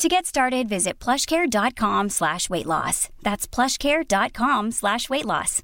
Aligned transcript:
To 0.00 0.08
get 0.08 0.26
started, 0.26 0.68
visit 0.68 0.98
plushcare.com 0.98 2.10
slash 2.10 2.50
weight 2.50 2.66
loss. 2.66 3.08
That's 3.22 3.46
plushcare.com 3.46 4.72
slash 4.72 5.08
weight 5.08 5.24
loss. 5.24 5.62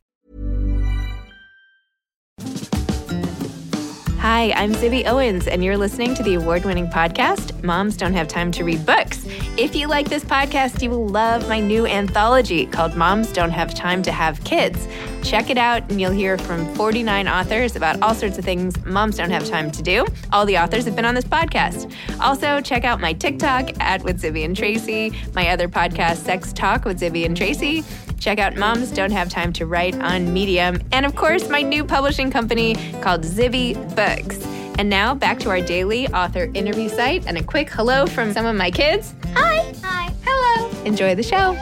Hi, 4.21 4.53
I'm 4.53 4.73
Zibby 4.73 5.05
Owens, 5.05 5.47
and 5.49 5.63
you're 5.63 5.77
listening 5.77 6.15
to 6.15 6.23
the 6.23 6.35
award 6.35 6.65
winning 6.65 6.87
podcast, 6.87 7.63
Moms 7.63 7.97
Don't 7.97 8.15
Have 8.15 8.29
Time 8.29 8.51
to 8.53 8.65
Read 8.65 8.87
Books. 8.87 9.27
If 9.59 9.75
you 9.75 9.87
like 9.87 10.09
this 10.09 10.25
podcast, 10.25 10.81
you 10.81 10.89
will 10.89 11.09
love 11.09 11.47
my 11.49 11.61
new 11.61 11.87
anthology 11.87 12.65
called 12.65 12.95
Moms 12.97 13.33
Don't 13.33 13.51
Have 13.51 13.75
Time 13.75 14.03
to 14.05 14.13
Have 14.13 14.43
Kids. 14.45 14.87
Check 15.23 15.51
it 15.51 15.59
out, 15.59 15.89
and 15.91 16.01
you'll 16.01 16.11
hear 16.11 16.37
from 16.37 16.67
49 16.75 17.29
authors 17.29 17.77
about 17.77 18.03
all 18.03 18.15
sorts 18.15 18.39
of 18.39 18.45
things 18.45 18.83
moms 18.85 19.17
don't 19.17 19.31
have 19.31 19.47
time 19.49 19.71
to 19.71 19.83
do. 19.83 20.05
All 20.33 20.45
the 20.45 20.59
authors 20.59 20.85
have 20.85 20.97
been 20.97 21.05
on 21.05 21.15
this 21.15 21.25
podcast. 21.25 21.93
Also, 22.21 22.61
check 22.61 22.85
out 22.85 23.01
my 23.01 23.13
TikTok 23.13 23.71
at 23.81 24.03
with 24.03 24.21
Zibby 24.21 24.45
and 24.45 24.57
Tracy, 24.57 25.13
my 25.35 25.49
other 25.49 25.69
podcast, 25.69 26.17
Sex 26.17 26.53
Talk 26.53 26.85
with 26.85 27.01
Zibby 27.01 27.25
and 27.25 27.37
Tracy. 27.37 27.85
Check 28.19 28.39
out 28.39 28.57
Moms 28.57 28.91
Don't 28.93 29.11
Have 29.11 29.29
Time 29.29 29.53
to 29.55 29.67
Write 29.67 29.95
on 30.01 30.33
Medium. 30.33 30.81
And 30.93 31.07
of 31.07 31.17
course, 31.17 31.49
my 31.49 31.63
new 31.63 31.85
publishing 31.85 32.31
company 32.31 32.75
called 33.01 33.23
Zibby 33.23 33.75
Books. 33.97 34.45
And 34.79 34.89
now 34.89 35.15
back 35.15 35.39
to 35.41 35.51
our 35.51 35.61
daily 35.61 36.09
author 36.09 36.51
interview 36.55 36.89
site 36.89 37.27
and 37.27 37.37
a 37.37 37.43
quick 37.43 37.69
hello 37.71 38.07
from 38.07 38.33
some 38.33 38.47
of 38.47 38.57
my 38.57 38.71
kids. 38.71 39.15
Hi. 39.35 39.75
Hi. 39.83 40.13
Hello. 40.25 40.85
Enjoy 40.85 41.15
the 41.15 41.23
show. 41.23 41.57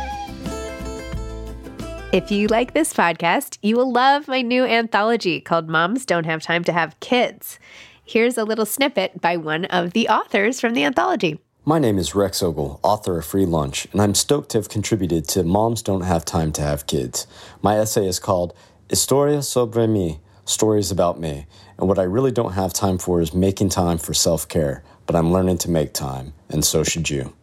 If 2.13 2.33
you 2.33 2.49
like 2.49 2.75
this 2.75 2.93
podcast, 2.93 3.59
you 3.63 3.77
will 3.77 3.93
love 3.93 4.27
my 4.27 4.43
new 4.43 4.65
anthology 4.65 5.41
called 5.41 5.69
Moms 5.69 6.05
Don't 6.05 6.27
Have 6.27 6.43
Time 6.43 6.65
to 6.65 6.73
Have 6.73 6.99
Kids. 6.99 7.61
Here's 8.05 8.37
a 8.37 8.43
little 8.43 8.67
snippet 8.67 9.21
by 9.21 9.37
one 9.37 9.67
of 9.67 9.93
the 9.93 10.09
authors 10.09 10.61
from 10.61 10.75
the 10.75 10.83
anthology. 10.83 11.39
My 11.65 11.79
name 11.79 11.99
is 11.99 12.13
Rex 12.13 12.43
Ogle, 12.43 12.81
author 12.83 13.17
of 13.19 13.27
Free 13.27 13.47
Lunch, 13.47 13.87
and 13.93 14.03
I'm 14.03 14.17
stoked 14.17 14.51
to 14.51 14.59
have 14.59 14.69
contributed 14.69 15.29
to 15.29 15.45
Moms 15.45 15.83
Don't 15.83 16.01
Have 16.01 16.25
Time 16.25 16.51
to 16.55 16.63
Have 16.63 16.89
Kids. 16.89 17.29
My 17.63 17.79
essay 17.79 18.09
is 18.09 18.19
called 18.19 18.55
Historia 18.89 19.41
sobre 19.41 19.87
mí, 19.87 20.19
Stories 20.45 20.91
About 20.91 21.21
Me, 21.21 21.47
and 21.79 21.87
what 21.87 22.01
I 22.01 22.03
really 22.03 22.33
don't 22.33 22.55
have 22.55 22.73
time 22.73 22.99
for 22.99 23.21
is 23.21 23.33
making 23.33 23.69
time 23.69 23.99
for 23.99 24.15
self 24.15 24.49
care, 24.49 24.83
but 25.07 25.15
I'm 25.15 25.33
learning 25.33 25.59
to 25.59 25.71
make 25.71 25.95
time, 25.95 26.33
and 26.49 26.65
so 26.65 26.83
should 26.83 27.09
you. 27.09 27.35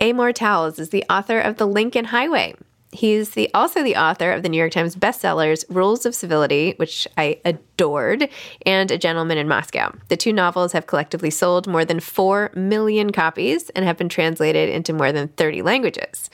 Amor 0.00 0.32
Towles 0.32 0.78
is 0.78 0.90
the 0.90 1.04
author 1.10 1.40
of 1.40 1.56
The 1.56 1.66
Lincoln 1.66 2.04
Highway. 2.04 2.54
He's 2.94 3.30
the 3.30 3.52
also 3.54 3.82
the 3.82 3.96
author 3.96 4.30
of 4.30 4.44
the 4.44 4.48
New 4.48 4.56
York 4.56 4.70
Times 4.70 4.94
bestsellers 4.94 5.64
Rules 5.68 6.06
of 6.06 6.14
Civility, 6.14 6.74
which 6.76 7.08
I 7.18 7.40
adored, 7.44 8.28
and 8.64 8.88
A 8.88 8.96
Gentleman 8.96 9.36
in 9.36 9.48
Moscow. 9.48 9.92
The 10.06 10.16
two 10.16 10.32
novels 10.32 10.70
have 10.74 10.86
collectively 10.86 11.30
sold 11.30 11.66
more 11.66 11.84
than 11.84 11.98
4 11.98 12.52
million 12.54 13.10
copies 13.10 13.68
and 13.70 13.84
have 13.84 13.96
been 13.96 14.08
translated 14.08 14.68
into 14.68 14.92
more 14.92 15.10
than 15.10 15.26
30 15.26 15.62
languages. 15.62 16.30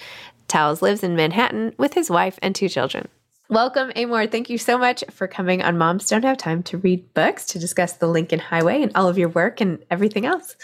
Towles 0.49 0.83
lives 0.83 1.03
in 1.03 1.17
Manhattan 1.17 1.73
with 1.79 1.95
his 1.95 2.11
wife 2.11 2.39
and 2.43 2.55
two 2.55 2.69
children. 2.69 3.09
Welcome, 3.49 3.91
Amor. 3.97 4.27
Thank 4.27 4.51
you 4.51 4.59
so 4.59 4.77
much 4.77 5.03
for 5.11 5.27
coming 5.27 5.63
on 5.63 5.79
Moms 5.79 6.11
Don't 6.11 6.25
Have 6.25 6.37
Time 6.37 6.63
to 6.65 6.77
Read 6.77 7.15
Books 7.15 7.47
to 7.47 7.59
discuss 7.59 7.95
the 7.95 8.07
Lincoln 8.07 8.39
Highway 8.39 8.83
and 8.83 8.93
all 8.95 9.09
of 9.09 9.17
your 9.17 9.31
work 9.31 9.63
and 9.63 9.83
everything 9.91 10.27
else. 10.27 10.57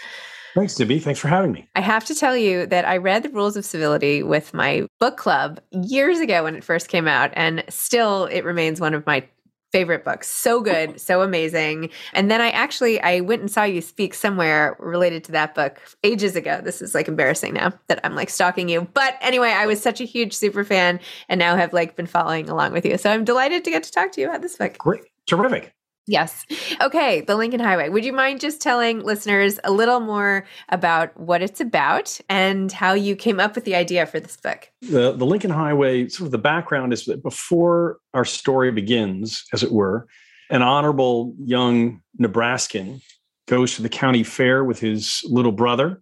Thanks, 0.57 0.73
Zibby. 0.73 0.99
Thanks 0.99 1.19
for 1.19 1.27
having 1.27 1.51
me. 1.51 1.69
I 1.75 1.81
have 1.81 2.03
to 2.05 2.15
tell 2.15 2.35
you 2.35 2.65
that 2.65 2.83
I 2.83 2.97
read 2.97 3.21
The 3.21 3.29
Rules 3.29 3.55
of 3.55 3.63
Civility 3.63 4.23
with 4.23 4.55
my 4.55 4.87
book 4.99 5.15
club 5.15 5.59
years 5.71 6.19
ago 6.19 6.45
when 6.45 6.55
it 6.55 6.63
first 6.63 6.87
came 6.87 7.07
out, 7.07 7.29
and 7.33 7.63
still 7.69 8.25
it 8.25 8.43
remains 8.43 8.81
one 8.81 8.95
of 8.95 9.05
my 9.05 9.23
favorite 9.71 10.03
books. 10.03 10.27
So 10.27 10.61
good, 10.61 10.99
so 10.99 11.21
amazing. 11.21 11.91
And 12.13 12.31
then 12.31 12.41
I 12.41 12.49
actually 12.49 12.99
I 13.01 13.19
went 13.19 13.41
and 13.41 13.51
saw 13.51 13.65
you 13.65 13.81
speak 13.81 14.15
somewhere 14.15 14.75
related 14.79 15.23
to 15.25 15.31
that 15.33 15.53
book 15.53 15.79
ages 16.03 16.35
ago. 16.35 16.59
This 16.63 16.81
is 16.81 16.95
like 16.95 17.07
embarrassing 17.07 17.53
now 17.53 17.71
that 17.87 17.99
I'm 18.03 18.15
like 18.15 18.31
stalking 18.31 18.67
you. 18.67 18.87
But 18.95 19.15
anyway, 19.21 19.49
I 19.49 19.67
was 19.67 19.79
such 19.79 20.01
a 20.01 20.05
huge 20.05 20.33
super 20.33 20.63
fan 20.63 20.99
and 21.29 21.37
now 21.37 21.55
have 21.55 21.71
like 21.71 21.95
been 21.95 22.07
following 22.07 22.49
along 22.49 22.73
with 22.73 22.83
you. 22.83 22.97
So 22.97 23.11
I'm 23.11 23.25
delighted 23.25 23.63
to 23.65 23.69
get 23.69 23.83
to 23.83 23.91
talk 23.91 24.11
to 24.13 24.21
you 24.21 24.27
about 24.27 24.41
this 24.41 24.55
book. 24.55 24.75
Great. 24.79 25.03
Terrific. 25.27 25.75
Yes. 26.07 26.45
Okay, 26.81 27.19
the 27.21 27.35
Lincoln 27.35 27.59
Highway. 27.59 27.89
Would 27.89 28.05
you 28.05 28.13
mind 28.13 28.39
just 28.39 28.61
telling 28.61 29.01
listeners 29.01 29.59
a 29.65 29.71
little 29.71 29.99
more 29.99 30.45
about 30.69 31.15
what 31.19 31.41
it's 31.41 31.59
about 31.59 32.17
and 32.29 32.71
how 32.71 32.93
you 32.93 33.13
came 33.15 33.41
up 33.41 33.55
with 33.55 33.65
the 33.65 33.75
idea 33.75 34.05
for 34.05 34.21
this 34.21 34.37
book? 34.37 34.71
The, 34.81 35.11
the 35.11 35.25
Lincoln 35.25 35.51
Highway, 35.51 36.07
sort 36.07 36.27
of 36.27 36.31
the 36.31 36.37
background 36.37 36.93
is 36.93 37.05
that 37.05 37.21
before 37.21 37.97
our 38.13 38.23
story 38.23 38.71
begins, 38.71 39.43
as 39.51 39.63
it 39.63 39.71
were, 39.73 40.07
an 40.49 40.61
honorable 40.61 41.35
young 41.43 42.01
Nebraskan 42.17 43.01
goes 43.47 43.75
to 43.75 43.81
the 43.81 43.89
county 43.89 44.23
fair 44.23 44.63
with 44.63 44.79
his 44.79 45.21
little 45.25 45.51
brother. 45.51 46.01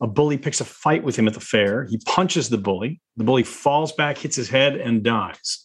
A 0.00 0.08
bully 0.08 0.36
picks 0.36 0.60
a 0.60 0.64
fight 0.64 1.04
with 1.04 1.14
him 1.16 1.28
at 1.28 1.34
the 1.34 1.40
fair. 1.40 1.84
He 1.84 1.98
punches 2.04 2.48
the 2.48 2.58
bully. 2.58 3.00
The 3.16 3.24
bully 3.24 3.44
falls 3.44 3.92
back, 3.92 4.18
hits 4.18 4.34
his 4.34 4.48
head, 4.48 4.74
and 4.76 5.04
dies. 5.04 5.64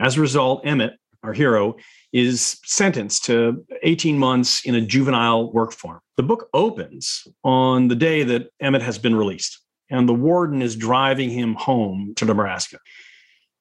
As 0.00 0.16
a 0.16 0.20
result, 0.20 0.66
Emmett, 0.66 0.94
our 1.22 1.32
hero, 1.32 1.76
is 2.12 2.58
sentenced 2.64 3.24
to 3.26 3.64
18 3.82 4.18
months 4.18 4.64
in 4.64 4.74
a 4.74 4.80
juvenile 4.80 5.52
work 5.52 5.72
farm. 5.72 6.00
The 6.16 6.22
book 6.22 6.48
opens 6.54 7.26
on 7.44 7.88
the 7.88 7.94
day 7.94 8.22
that 8.24 8.50
Emmett 8.60 8.82
has 8.82 8.98
been 8.98 9.14
released, 9.14 9.60
and 9.90 10.08
the 10.08 10.14
warden 10.14 10.62
is 10.62 10.74
driving 10.74 11.30
him 11.30 11.54
home 11.54 12.14
to 12.16 12.24
Nebraska. 12.24 12.78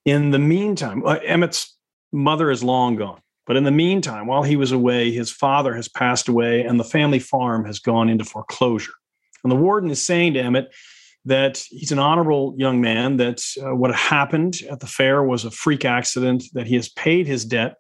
In 0.06 0.32
the 0.32 0.40
meantime, 0.40 1.06
uh, 1.06 1.20
Emmett's 1.26 1.78
mother 2.12 2.50
is 2.50 2.64
long 2.64 2.96
gone. 2.96 3.22
But 3.46 3.56
in 3.56 3.64
the 3.64 3.72
meantime, 3.72 4.28
while 4.28 4.44
he 4.44 4.58
was 4.58 4.74
away, 4.74 5.12
his 5.12 5.32
father 5.32 5.74
has 5.74 5.88
passed 5.88 6.28
away 6.28 6.64
and 6.64 6.78
the 6.78 6.84
family 6.84 7.20
farm 7.20 7.64
has 7.66 7.80
gone 7.80 8.10
into 8.10 8.26
foreclosure. 8.26 8.92
And 9.44 9.52
the 9.52 9.56
warden 9.56 9.90
is 9.90 10.02
saying 10.02 10.34
to 10.34 10.42
Emmett, 10.42 10.68
that 11.28 11.62
he's 11.70 11.92
an 11.92 12.00
honorable 12.00 12.56
young 12.58 12.80
man, 12.80 13.18
that 13.18 13.42
uh, 13.62 13.76
what 13.76 13.94
happened 13.94 14.62
at 14.70 14.80
the 14.80 14.88
fair 14.88 15.22
was 15.22 15.44
a 15.44 15.52
freak 15.52 15.84
accident, 15.84 16.46
that 16.54 16.68
he 16.68 16.76
has 16.76 16.88
paid 16.88 17.28
his 17.28 17.44
debt 17.44 17.76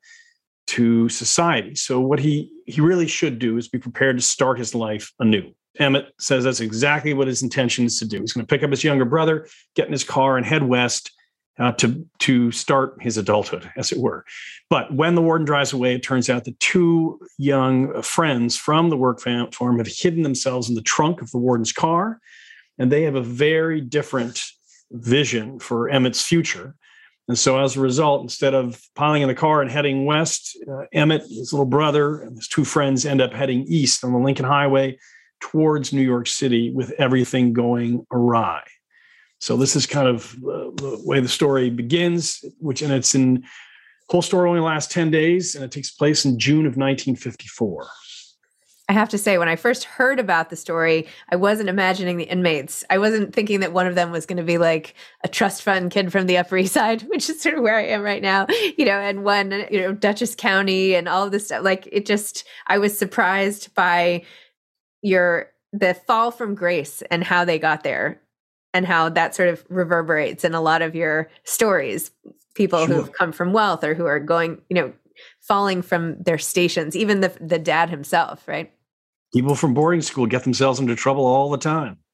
to 0.67 1.09
society. 1.09 1.75
So 1.75 1.99
what 1.99 2.19
he 2.19 2.51
he 2.65 2.81
really 2.81 3.07
should 3.07 3.39
do 3.39 3.57
is 3.57 3.67
be 3.67 3.79
prepared 3.79 4.17
to 4.17 4.23
start 4.23 4.59
his 4.59 4.75
life 4.75 5.11
anew. 5.19 5.53
Emmett 5.79 6.13
says 6.19 6.43
that's 6.43 6.59
exactly 6.59 7.13
what 7.13 7.27
his 7.27 7.43
intention 7.43 7.85
is 7.85 7.99
to 7.99 8.07
do. 8.07 8.19
He's 8.19 8.33
going 8.33 8.45
to 8.45 8.53
pick 8.53 8.63
up 8.63 8.71
his 8.71 8.83
younger 8.83 9.05
brother, 9.05 9.47
get 9.75 9.85
in 9.85 9.91
his 9.91 10.03
car, 10.03 10.37
and 10.37 10.45
head 10.45 10.63
west 10.63 11.11
uh, 11.59 11.71
to 11.73 12.05
to 12.19 12.51
start 12.51 12.97
his 13.01 13.17
adulthood, 13.17 13.71
as 13.77 13.91
it 13.91 13.99
were. 13.99 14.25
But 14.69 14.93
when 14.93 15.15
the 15.15 15.21
warden 15.21 15.45
drives 15.45 15.73
away, 15.73 15.95
it 15.95 16.03
turns 16.03 16.29
out 16.29 16.43
the 16.43 16.55
two 16.59 17.19
young 17.37 18.01
friends 18.01 18.57
from 18.57 18.89
the 18.89 18.97
work 18.97 19.19
farm 19.19 19.77
have 19.77 19.87
hidden 19.87 20.23
themselves 20.23 20.69
in 20.69 20.75
the 20.75 20.81
trunk 20.81 21.21
of 21.21 21.31
the 21.31 21.37
warden's 21.37 21.71
car 21.71 22.19
and 22.77 22.91
they 22.91 23.03
have 23.03 23.15
a 23.15 23.21
very 23.21 23.81
different 23.81 24.43
vision 24.91 25.59
for 25.59 25.89
Emmett's 25.89 26.21
future. 26.21 26.75
And 27.27 27.37
so, 27.37 27.59
as 27.59 27.75
a 27.75 27.81
result, 27.81 28.21
instead 28.21 28.53
of 28.53 28.81
piling 28.95 29.21
in 29.21 29.27
the 29.27 29.35
car 29.35 29.61
and 29.61 29.69
heading 29.69 30.05
west, 30.05 30.57
uh, 30.69 30.85
Emmett, 30.93 31.23
his 31.23 31.51
little 31.51 31.65
brother, 31.65 32.21
and 32.21 32.37
his 32.37 32.47
two 32.47 32.63
friends 32.63 33.05
end 33.05 33.21
up 33.21 33.33
heading 33.33 33.65
east 33.67 34.03
on 34.05 34.13
the 34.13 34.19
Lincoln 34.19 34.45
Highway 34.45 34.97
towards 35.41 35.91
New 35.91 36.01
York 36.01 36.27
City 36.27 36.71
with 36.71 36.91
everything 36.91 37.51
going 37.51 38.05
awry. 38.11 38.63
So, 39.39 39.57
this 39.57 39.75
is 39.75 39.85
kind 39.85 40.07
of 40.07 40.33
uh, 40.35 40.71
the 40.75 41.01
way 41.03 41.19
the 41.19 41.27
story 41.27 41.69
begins, 41.69 42.45
which, 42.59 42.81
and 42.81 42.93
it's 42.93 43.13
in 43.13 43.43
whole 44.09 44.21
story 44.21 44.47
only 44.47 44.61
lasts 44.61 44.93
10 44.93 45.11
days, 45.11 45.55
and 45.55 45.63
it 45.65 45.71
takes 45.71 45.91
place 45.91 46.23
in 46.23 46.39
June 46.39 46.65
of 46.65 46.77
1954. 46.77 47.87
I 48.89 48.93
have 48.93 49.09
to 49.09 49.17
say, 49.17 49.37
when 49.37 49.49
I 49.49 49.57
first 49.57 49.83
heard 49.83 50.17
about 50.17 50.49
the 50.49 50.55
story, 50.55 51.07
I 51.29 51.35
wasn't 51.35 51.67
imagining 51.67 52.15
the 52.15 52.23
inmates. 52.23 52.85
I 52.89 52.97
wasn't 52.99 53.33
thinking 53.35 53.59
that 53.59 53.73
one 53.73 53.85
of 53.85 53.95
them 53.95 54.11
was 54.11 54.25
going 54.25 54.37
to 54.37 54.43
be 54.43 54.57
like 54.57 54.95
a 55.25 55.27
trust 55.27 55.61
fund 55.61 55.91
kid 55.91 56.09
from 56.09 56.25
the 56.25 56.37
Upper 56.37 56.57
East 56.57 56.73
Side, 56.73 57.01
which 57.09 57.29
is 57.29 57.41
sort 57.41 57.55
of 57.55 57.63
where 57.63 57.75
I 57.75 57.83
am 57.83 58.01
right 58.01 58.21
now, 58.21 58.47
you 58.77 58.85
know, 58.85 58.97
and 58.97 59.25
one, 59.25 59.51
you 59.69 59.81
know, 59.81 59.91
Dutchess 59.91 60.35
County 60.35 60.95
and 60.95 61.09
all 61.09 61.25
of 61.25 61.31
this 61.31 61.47
stuff. 61.47 61.65
Like 61.65 61.89
it 61.91 62.05
just, 62.05 62.45
I 62.67 62.77
was 62.77 62.97
surprised 62.97 63.73
by 63.75 64.23
your, 65.01 65.51
the 65.73 65.93
fall 65.93 66.31
from 66.31 66.55
grace 66.55 67.03
and 67.11 67.25
how 67.25 67.43
they 67.43 67.59
got 67.59 67.83
there 67.83 68.21
and 68.73 68.85
how 68.85 69.09
that 69.09 69.35
sort 69.35 69.49
of 69.49 69.65
reverberates 69.67 70.45
in 70.45 70.53
a 70.53 70.61
lot 70.61 70.81
of 70.81 70.95
your 70.95 71.29
stories. 71.43 72.09
People 72.55 72.85
sure. 72.85 72.95
who've 72.95 73.11
come 73.11 73.33
from 73.33 73.51
wealth 73.51 73.83
or 73.83 73.95
who 73.95 74.05
are 74.05 74.19
going, 74.19 74.61
you 74.69 74.75
know, 74.75 74.93
falling 75.41 75.81
from 75.81 76.21
their 76.23 76.37
stations, 76.37 76.95
even 76.95 77.21
the 77.21 77.35
the 77.41 77.59
dad 77.59 77.89
himself, 77.89 78.47
right? 78.47 78.71
People 79.33 79.55
from 79.55 79.73
boarding 79.73 80.01
school 80.01 80.25
get 80.25 80.43
themselves 80.43 80.79
into 80.79 80.95
trouble 80.95 81.25
all 81.25 81.49
the 81.49 81.57
time. 81.57 81.97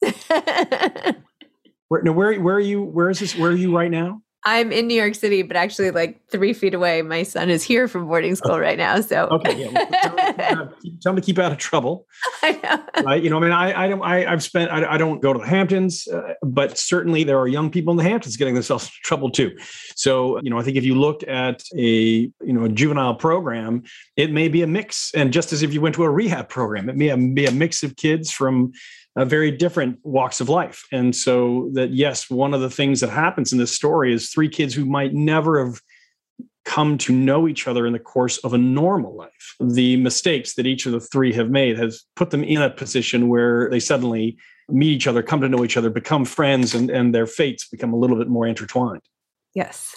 where, 1.88 2.02
now, 2.02 2.12
where 2.12 2.40
where 2.40 2.56
are 2.56 2.60
you? 2.60 2.82
Where 2.82 3.08
is 3.10 3.20
this? 3.20 3.36
Where 3.36 3.50
are 3.50 3.56
you 3.56 3.76
right 3.76 3.90
now? 3.90 4.22
I'm 4.46 4.72
in 4.72 4.86
New 4.86 4.94
York 4.94 5.14
City, 5.14 5.42
but 5.42 5.56
actually 5.56 5.90
like 5.90 6.20
three 6.28 6.52
feet 6.52 6.74
away. 6.74 7.00
My 7.00 7.22
son 7.22 7.48
is 7.48 7.62
here 7.62 7.88
from 7.88 8.06
boarding 8.06 8.34
school 8.36 8.60
right 8.60 8.76
now. 8.76 9.00
So 9.00 9.26
okay, 9.32 9.58
yeah. 9.58 9.70
Well, 9.72 9.86
tell, 9.86 10.16
tell, 11.02 11.12
him 11.12 11.16
to 11.16 11.22
keep 11.22 11.38
out 11.38 11.50
of 11.50 11.56
trouble. 11.56 12.06
I 12.42 12.52
know. 12.62 13.04
Right? 13.04 13.22
You 13.22 13.30
know, 13.30 13.38
I 13.38 13.40
mean, 13.40 13.52
I 13.52 13.84
I 13.84 13.88
don't 13.88 14.02
I, 14.02 14.28
have 14.28 14.42
spent 14.42 14.70
I, 14.70 14.84
I, 14.94 14.98
don't 14.98 15.20
go 15.22 15.32
to 15.32 15.38
the 15.38 15.46
Hamptons, 15.46 16.06
uh, 16.08 16.34
but 16.42 16.76
certainly 16.76 17.24
there 17.24 17.38
are 17.38 17.48
young 17.48 17.70
people 17.70 17.92
in 17.92 17.96
the 17.96 18.02
Hamptons 18.02 18.36
getting 18.36 18.52
themselves 18.52 18.84
in 18.84 18.90
trouble 19.02 19.30
too. 19.30 19.56
So 19.96 20.38
you 20.42 20.50
know, 20.50 20.58
I 20.58 20.62
think 20.62 20.76
if 20.76 20.84
you 20.84 20.94
look 20.94 21.26
at 21.26 21.62
a 21.76 21.80
you 21.80 22.32
know 22.40 22.64
a 22.64 22.68
juvenile 22.68 23.14
program, 23.14 23.82
it 24.16 24.30
may 24.30 24.48
be 24.48 24.62
a 24.62 24.66
mix, 24.66 25.10
and 25.14 25.32
just 25.32 25.54
as 25.54 25.62
if 25.62 25.72
you 25.72 25.80
went 25.80 25.94
to 25.94 26.04
a 26.04 26.10
rehab 26.10 26.50
program, 26.50 26.90
it 26.90 26.96
may 26.96 27.14
be 27.14 27.46
a 27.46 27.52
mix 27.52 27.82
of 27.82 27.96
kids 27.96 28.30
from 28.30 28.72
uh, 29.16 29.24
very 29.24 29.50
different 29.50 29.98
walks 30.02 30.40
of 30.40 30.48
life. 30.48 30.86
And 30.92 31.14
so 31.14 31.70
that 31.74 31.90
yes, 31.90 32.28
one 32.28 32.54
of 32.54 32.60
the 32.60 32.70
things 32.70 33.00
that 33.00 33.10
happens 33.10 33.52
in 33.52 33.58
this 33.58 33.74
story 33.74 34.12
is 34.12 34.30
three 34.30 34.48
kids 34.48 34.74
who 34.74 34.84
might 34.84 35.14
never 35.14 35.64
have 35.64 35.80
come 36.64 36.96
to 36.96 37.12
know 37.12 37.46
each 37.46 37.68
other 37.68 37.86
in 37.86 37.92
the 37.92 37.98
course 37.98 38.38
of 38.38 38.54
a 38.54 38.58
normal 38.58 39.14
life. 39.14 39.54
The 39.60 39.96
mistakes 39.98 40.54
that 40.54 40.66
each 40.66 40.86
of 40.86 40.92
the 40.92 41.00
three 41.00 41.32
have 41.34 41.50
made 41.50 41.78
has 41.78 42.02
put 42.16 42.30
them 42.30 42.42
in 42.42 42.62
a 42.62 42.70
position 42.70 43.28
where 43.28 43.68
they 43.70 43.80
suddenly 43.80 44.38
meet 44.68 44.92
each 44.92 45.06
other, 45.06 45.22
come 45.22 45.42
to 45.42 45.48
know 45.48 45.62
each 45.62 45.76
other, 45.76 45.90
become 45.90 46.24
friends, 46.24 46.74
and, 46.74 46.90
and 46.90 47.14
their 47.14 47.26
fates 47.26 47.68
become 47.68 47.92
a 47.92 47.96
little 47.96 48.16
bit 48.16 48.28
more 48.28 48.46
intertwined. 48.46 49.02
Yes. 49.54 49.94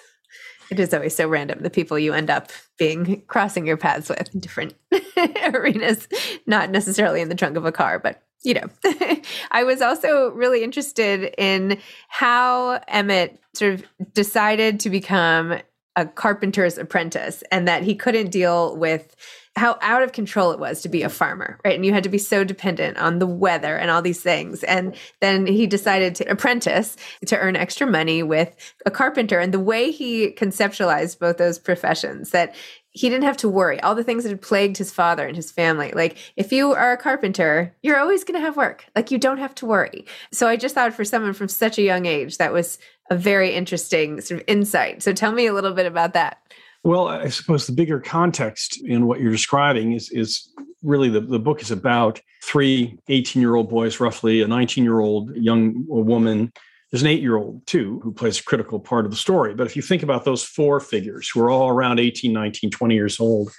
It 0.69 0.79
is 0.79 0.93
always 0.93 1.15
so 1.15 1.29
random 1.29 1.59
the 1.61 1.69
people 1.69 1.97
you 1.97 2.13
end 2.13 2.29
up 2.29 2.51
being 2.77 3.23
crossing 3.27 3.65
your 3.65 3.77
paths 3.77 4.09
with 4.09 4.33
in 4.33 4.41
different 4.41 4.75
arenas, 5.53 6.09
not 6.45 6.69
necessarily 6.69 7.21
in 7.21 7.29
the 7.29 7.35
trunk 7.35 7.55
of 7.55 7.65
a 7.65 7.71
car, 7.71 7.97
but 7.97 8.21
you 8.47 8.53
know, 8.53 8.69
I 9.51 9.65
was 9.65 9.81
also 9.81 10.31
really 10.31 10.63
interested 10.63 11.35
in 11.37 11.79
how 12.07 12.79
Emmett 12.87 13.41
sort 13.53 13.73
of 13.73 13.85
decided 14.13 14.79
to 14.79 14.89
become 14.89 15.59
a 15.97 16.05
carpenter's 16.05 16.77
apprentice 16.77 17.43
and 17.51 17.67
that 17.67 17.83
he 17.83 17.93
couldn't 17.93 18.29
deal 18.29 18.77
with 18.77 19.15
how 19.57 19.77
out 19.81 20.03
of 20.03 20.13
control 20.13 20.51
it 20.51 20.59
was 20.59 20.81
to 20.83 20.89
be 20.89 21.01
a 21.01 21.09
farmer, 21.09 21.59
right? 21.65 21.75
And 21.75 21.85
you 21.85 21.91
had 21.91 22.03
to 22.03 22.09
be 22.09 22.19
so 22.19 22.43
dependent 22.43 22.97
on 22.97 23.19
the 23.19 23.27
weather 23.27 23.75
and 23.75 23.91
all 23.91 24.03
these 24.03 24.21
things. 24.21 24.63
And 24.63 24.95
then 25.19 25.45
he 25.45 25.67
decided 25.67 26.15
to 26.15 26.31
apprentice 26.31 26.95
to 27.25 27.37
earn 27.37 27.55
extra 27.55 27.87
money 27.87 28.23
with 28.23 28.55
a 28.85 28.91
carpenter. 28.91 29.39
And 29.39 29.53
the 29.53 29.59
way 29.59 29.91
he 29.91 30.31
conceptualized 30.31 31.19
both 31.19 31.37
those 31.37 31.59
professions, 31.59 32.29
that 32.29 32.55
he 32.97 33.09
didn't 33.09 33.25
have 33.25 33.37
to 33.37 33.49
worry. 33.49 33.79
All 33.81 33.93
the 33.93 34.03
things 34.03 34.23
that 34.23 34.29
had 34.29 34.41
plagued 34.41 34.77
his 34.77 34.91
father 34.91 35.27
and 35.27 35.35
his 35.35 35.51
family. 35.51 35.91
Like 35.91 36.17
if 36.35 36.51
you 36.51 36.73
are 36.73 36.93
a 36.93 36.97
carpenter 36.97 37.75
you're 37.83 37.99
always 37.99 38.23
going 38.23 38.39
to 38.39 38.45
have 38.45 38.57
work. 38.57 38.85
Like 38.95 39.11
you 39.11 39.19
don't 39.19 39.37
have 39.37 39.53
to 39.55 39.65
worry. 39.65 40.05
So 40.31 40.47
i 40.47 40.55
just 40.55 40.73
thought 40.73 40.93
for 40.93 41.05
someone 41.05 41.33
from 41.33 41.47
such 41.47 41.77
a 41.77 41.83
young 41.83 42.05
age 42.05 42.37
that 42.37 42.51
was 42.51 42.79
a 43.11 43.15
very 43.15 43.53
interesting 43.53 44.19
sort 44.21 44.41
of 44.41 44.45
insight. 44.47 45.03
So 45.03 45.13
tell 45.13 45.31
me 45.31 45.45
a 45.45 45.53
little 45.53 45.73
bit 45.73 45.85
about 45.85 46.13
that. 46.13 46.39
Well 46.83 47.07
i 47.07 47.29
suppose 47.29 47.67
the 47.67 47.73
bigger 47.73 47.99
context 47.99 48.81
in 48.83 49.05
what 49.05 49.19
you're 49.19 49.31
describing 49.31 49.91
is 49.93 50.09
is 50.09 50.51
really 50.81 51.09
the, 51.09 51.21
the 51.21 51.39
book 51.39 51.61
is 51.61 51.71
about 51.71 52.19
three 52.43 52.97
18 53.09 53.41
year 53.41 53.55
old 53.55 53.69
boys 53.69 53.99
roughly 53.99 54.41
a 54.41 54.47
19 54.47 54.83
year 54.83 54.99
old 54.99 55.35
young 55.35 55.83
woman 55.87 56.51
there's 56.91 57.01
an 57.01 57.07
eight 57.07 57.21
year 57.21 57.35
old 57.35 57.65
too 57.67 57.99
who 58.03 58.13
plays 58.13 58.39
a 58.39 58.43
critical 58.43 58.79
part 58.79 59.05
of 59.05 59.11
the 59.11 59.17
story. 59.17 59.53
But 59.53 59.67
if 59.67 59.75
you 59.75 59.81
think 59.81 60.03
about 60.03 60.25
those 60.25 60.43
four 60.43 60.79
figures 60.79 61.29
who 61.29 61.41
are 61.41 61.49
all 61.49 61.69
around 61.69 61.99
18, 61.99 62.31
19, 62.31 62.71
20 62.71 62.95
years 62.95 63.19
old, 63.19 63.51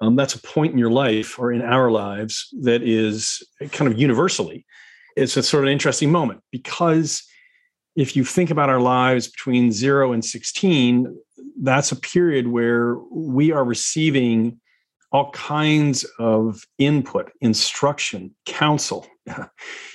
um, 0.00 0.16
that's 0.16 0.34
a 0.34 0.42
point 0.42 0.72
in 0.72 0.78
your 0.78 0.90
life 0.90 1.38
or 1.38 1.52
in 1.52 1.62
our 1.62 1.90
lives 1.90 2.48
that 2.62 2.82
is 2.82 3.42
kind 3.70 3.90
of 3.90 3.98
universally. 3.98 4.66
It's 5.16 5.36
a 5.36 5.42
sort 5.42 5.64
of 5.64 5.70
interesting 5.70 6.10
moment 6.10 6.40
because 6.50 7.22
if 7.94 8.16
you 8.16 8.24
think 8.24 8.50
about 8.50 8.70
our 8.70 8.80
lives 8.80 9.28
between 9.28 9.70
zero 9.70 10.12
and 10.12 10.24
16, 10.24 11.14
that's 11.60 11.92
a 11.92 11.96
period 11.96 12.48
where 12.48 12.96
we 13.12 13.52
are 13.52 13.64
receiving 13.64 14.58
all 15.12 15.30
kinds 15.30 16.04
of 16.18 16.62
input, 16.78 17.30
instruction, 17.40 18.34
counsel 18.46 19.06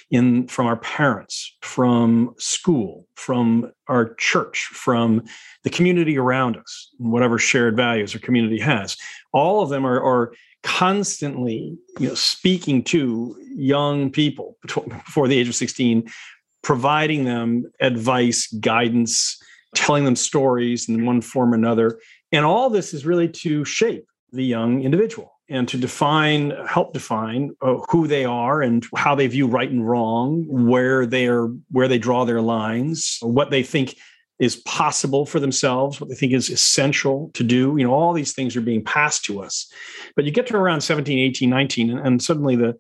in 0.09 0.47
from 0.47 0.67
our 0.67 0.77
parents, 0.77 1.55
from 1.61 2.33
school, 2.37 3.07
from 3.15 3.71
our 3.87 4.13
church, 4.15 4.69
from 4.71 5.23
the 5.63 5.69
community 5.69 6.17
around 6.17 6.55
us, 6.57 6.89
whatever 6.97 7.37
shared 7.37 7.75
values 7.75 8.13
our 8.15 8.21
community 8.21 8.59
has. 8.59 8.95
All 9.33 9.61
of 9.61 9.69
them 9.69 9.85
are, 9.85 10.01
are 10.01 10.31
constantly 10.63 11.77
you 11.99 12.09
know, 12.09 12.13
speaking 12.13 12.83
to 12.83 13.35
young 13.55 14.11
people 14.11 14.57
before 14.63 15.27
the 15.27 15.37
age 15.37 15.49
of 15.49 15.55
16, 15.55 16.07
providing 16.63 17.25
them 17.25 17.65
advice, 17.81 18.47
guidance, 18.59 19.37
telling 19.75 20.05
them 20.05 20.15
stories 20.15 20.87
in 20.87 21.05
one 21.05 21.21
form 21.21 21.51
or 21.51 21.55
another. 21.55 21.99
And 22.31 22.45
all 22.45 22.69
this 22.69 22.93
is 22.93 23.05
really 23.05 23.29
to 23.29 23.65
shape 23.65 24.05
the 24.31 24.43
young 24.43 24.83
individual 24.83 25.36
and 25.49 25.67
to 25.67 25.77
define 25.77 26.51
help 26.67 26.93
define 26.93 27.55
uh, 27.61 27.77
who 27.89 28.07
they 28.07 28.25
are 28.25 28.61
and 28.61 28.85
how 28.95 29.15
they 29.15 29.27
view 29.27 29.47
right 29.47 29.69
and 29.69 29.87
wrong 29.87 30.45
where 30.47 31.05
they 31.05 31.27
are 31.27 31.47
where 31.71 31.87
they 31.87 31.97
draw 31.97 32.25
their 32.25 32.41
lines 32.41 33.17
what 33.21 33.49
they 33.49 33.63
think 33.63 33.95
is 34.39 34.57
possible 34.57 35.25
for 35.25 35.39
themselves 35.39 35.99
what 35.99 36.09
they 36.09 36.15
think 36.15 36.33
is 36.33 36.49
essential 36.49 37.31
to 37.33 37.43
do 37.43 37.75
you 37.77 37.83
know 37.83 37.93
all 37.93 38.13
these 38.13 38.33
things 38.33 38.55
are 38.55 38.61
being 38.61 38.83
passed 38.83 39.25
to 39.25 39.41
us. 39.41 39.71
But 40.15 40.25
you 40.25 40.31
get 40.31 40.47
to 40.47 40.57
around 40.57 40.81
17 40.81 41.17
18 41.17 41.49
19 41.49 41.89
and, 41.89 41.99
and 41.99 42.21
suddenly 42.21 42.55
the 42.55 42.77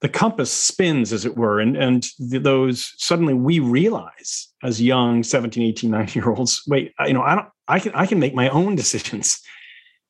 the 0.00 0.08
compass 0.08 0.50
spins 0.50 1.12
as 1.12 1.24
it 1.24 1.36
were 1.36 1.60
and 1.60 1.76
and 1.76 2.06
the, 2.18 2.38
those 2.38 2.94
suddenly 2.96 3.34
we 3.34 3.58
realize 3.58 4.48
as 4.62 4.80
young 4.80 5.22
17 5.22 5.62
18 5.62 5.90
19 5.90 6.22
year 6.22 6.32
olds 6.32 6.62
wait 6.66 6.92
you 7.06 7.12
know 7.12 7.22
i 7.22 7.34
don't 7.34 7.48
i 7.68 7.78
can 7.78 7.92
i 7.94 8.06
can 8.06 8.18
make 8.18 8.34
my 8.34 8.48
own 8.48 8.74
decisions 8.74 9.40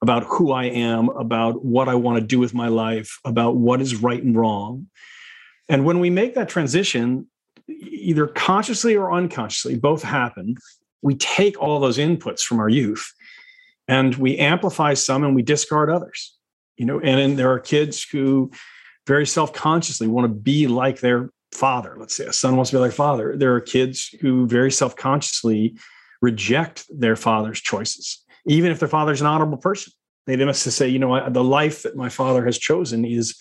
about 0.02 0.24
who 0.24 0.52
I 0.52 0.64
am, 0.64 1.08
about 1.10 1.64
what 1.64 1.88
I 1.88 1.94
want 1.94 2.18
to 2.18 2.26
do 2.26 2.38
with 2.38 2.54
my 2.54 2.68
life, 2.68 3.18
about 3.24 3.56
what 3.56 3.80
is 3.80 3.96
right 3.96 4.22
and 4.22 4.36
wrong. 4.36 4.86
And 5.68 5.84
when 5.84 6.00
we 6.00 6.10
make 6.10 6.34
that 6.34 6.48
transition, 6.48 7.28
either 7.68 8.26
consciously 8.26 8.96
or 8.96 9.12
unconsciously, 9.12 9.76
both 9.76 10.02
happen, 10.02 10.56
we 11.02 11.14
take 11.14 11.60
all 11.60 11.80
those 11.80 11.98
inputs 11.98 12.40
from 12.40 12.60
our 12.60 12.68
youth 12.68 13.12
and 13.88 14.14
we 14.16 14.38
amplify 14.38 14.94
some 14.94 15.24
and 15.24 15.34
we 15.34 15.42
discard 15.42 15.90
others. 15.90 16.36
You 16.76 16.86
know, 16.86 16.98
and, 16.98 17.20
and 17.20 17.38
there 17.38 17.52
are 17.52 17.60
kids 17.60 18.02
who 18.02 18.50
very 19.06 19.26
self-consciously 19.26 20.06
want 20.06 20.24
to 20.24 20.34
be 20.34 20.66
like 20.66 21.00
their 21.00 21.30
father. 21.52 21.96
Let's 21.98 22.16
say 22.16 22.26
a 22.26 22.32
son 22.32 22.56
wants 22.56 22.70
to 22.70 22.76
be 22.76 22.80
like 22.80 22.92
father. 22.92 23.36
There 23.36 23.54
are 23.54 23.60
kids 23.60 24.14
who 24.20 24.46
very 24.46 24.70
self 24.70 24.96
consciously 24.96 25.76
reject 26.22 26.84
their 26.88 27.16
father's 27.16 27.60
choices, 27.60 28.24
even 28.46 28.70
if 28.70 28.78
their 28.78 28.88
father's 28.88 29.20
an 29.20 29.26
honorable 29.26 29.58
person. 29.58 29.92
They 30.26 30.44
must 30.44 30.62
say, 30.62 30.88
you 30.88 30.98
know, 30.98 31.28
the 31.28 31.42
life 31.42 31.82
that 31.82 31.96
my 31.96 32.08
father 32.08 32.44
has 32.44 32.58
chosen 32.58 33.04
is 33.04 33.36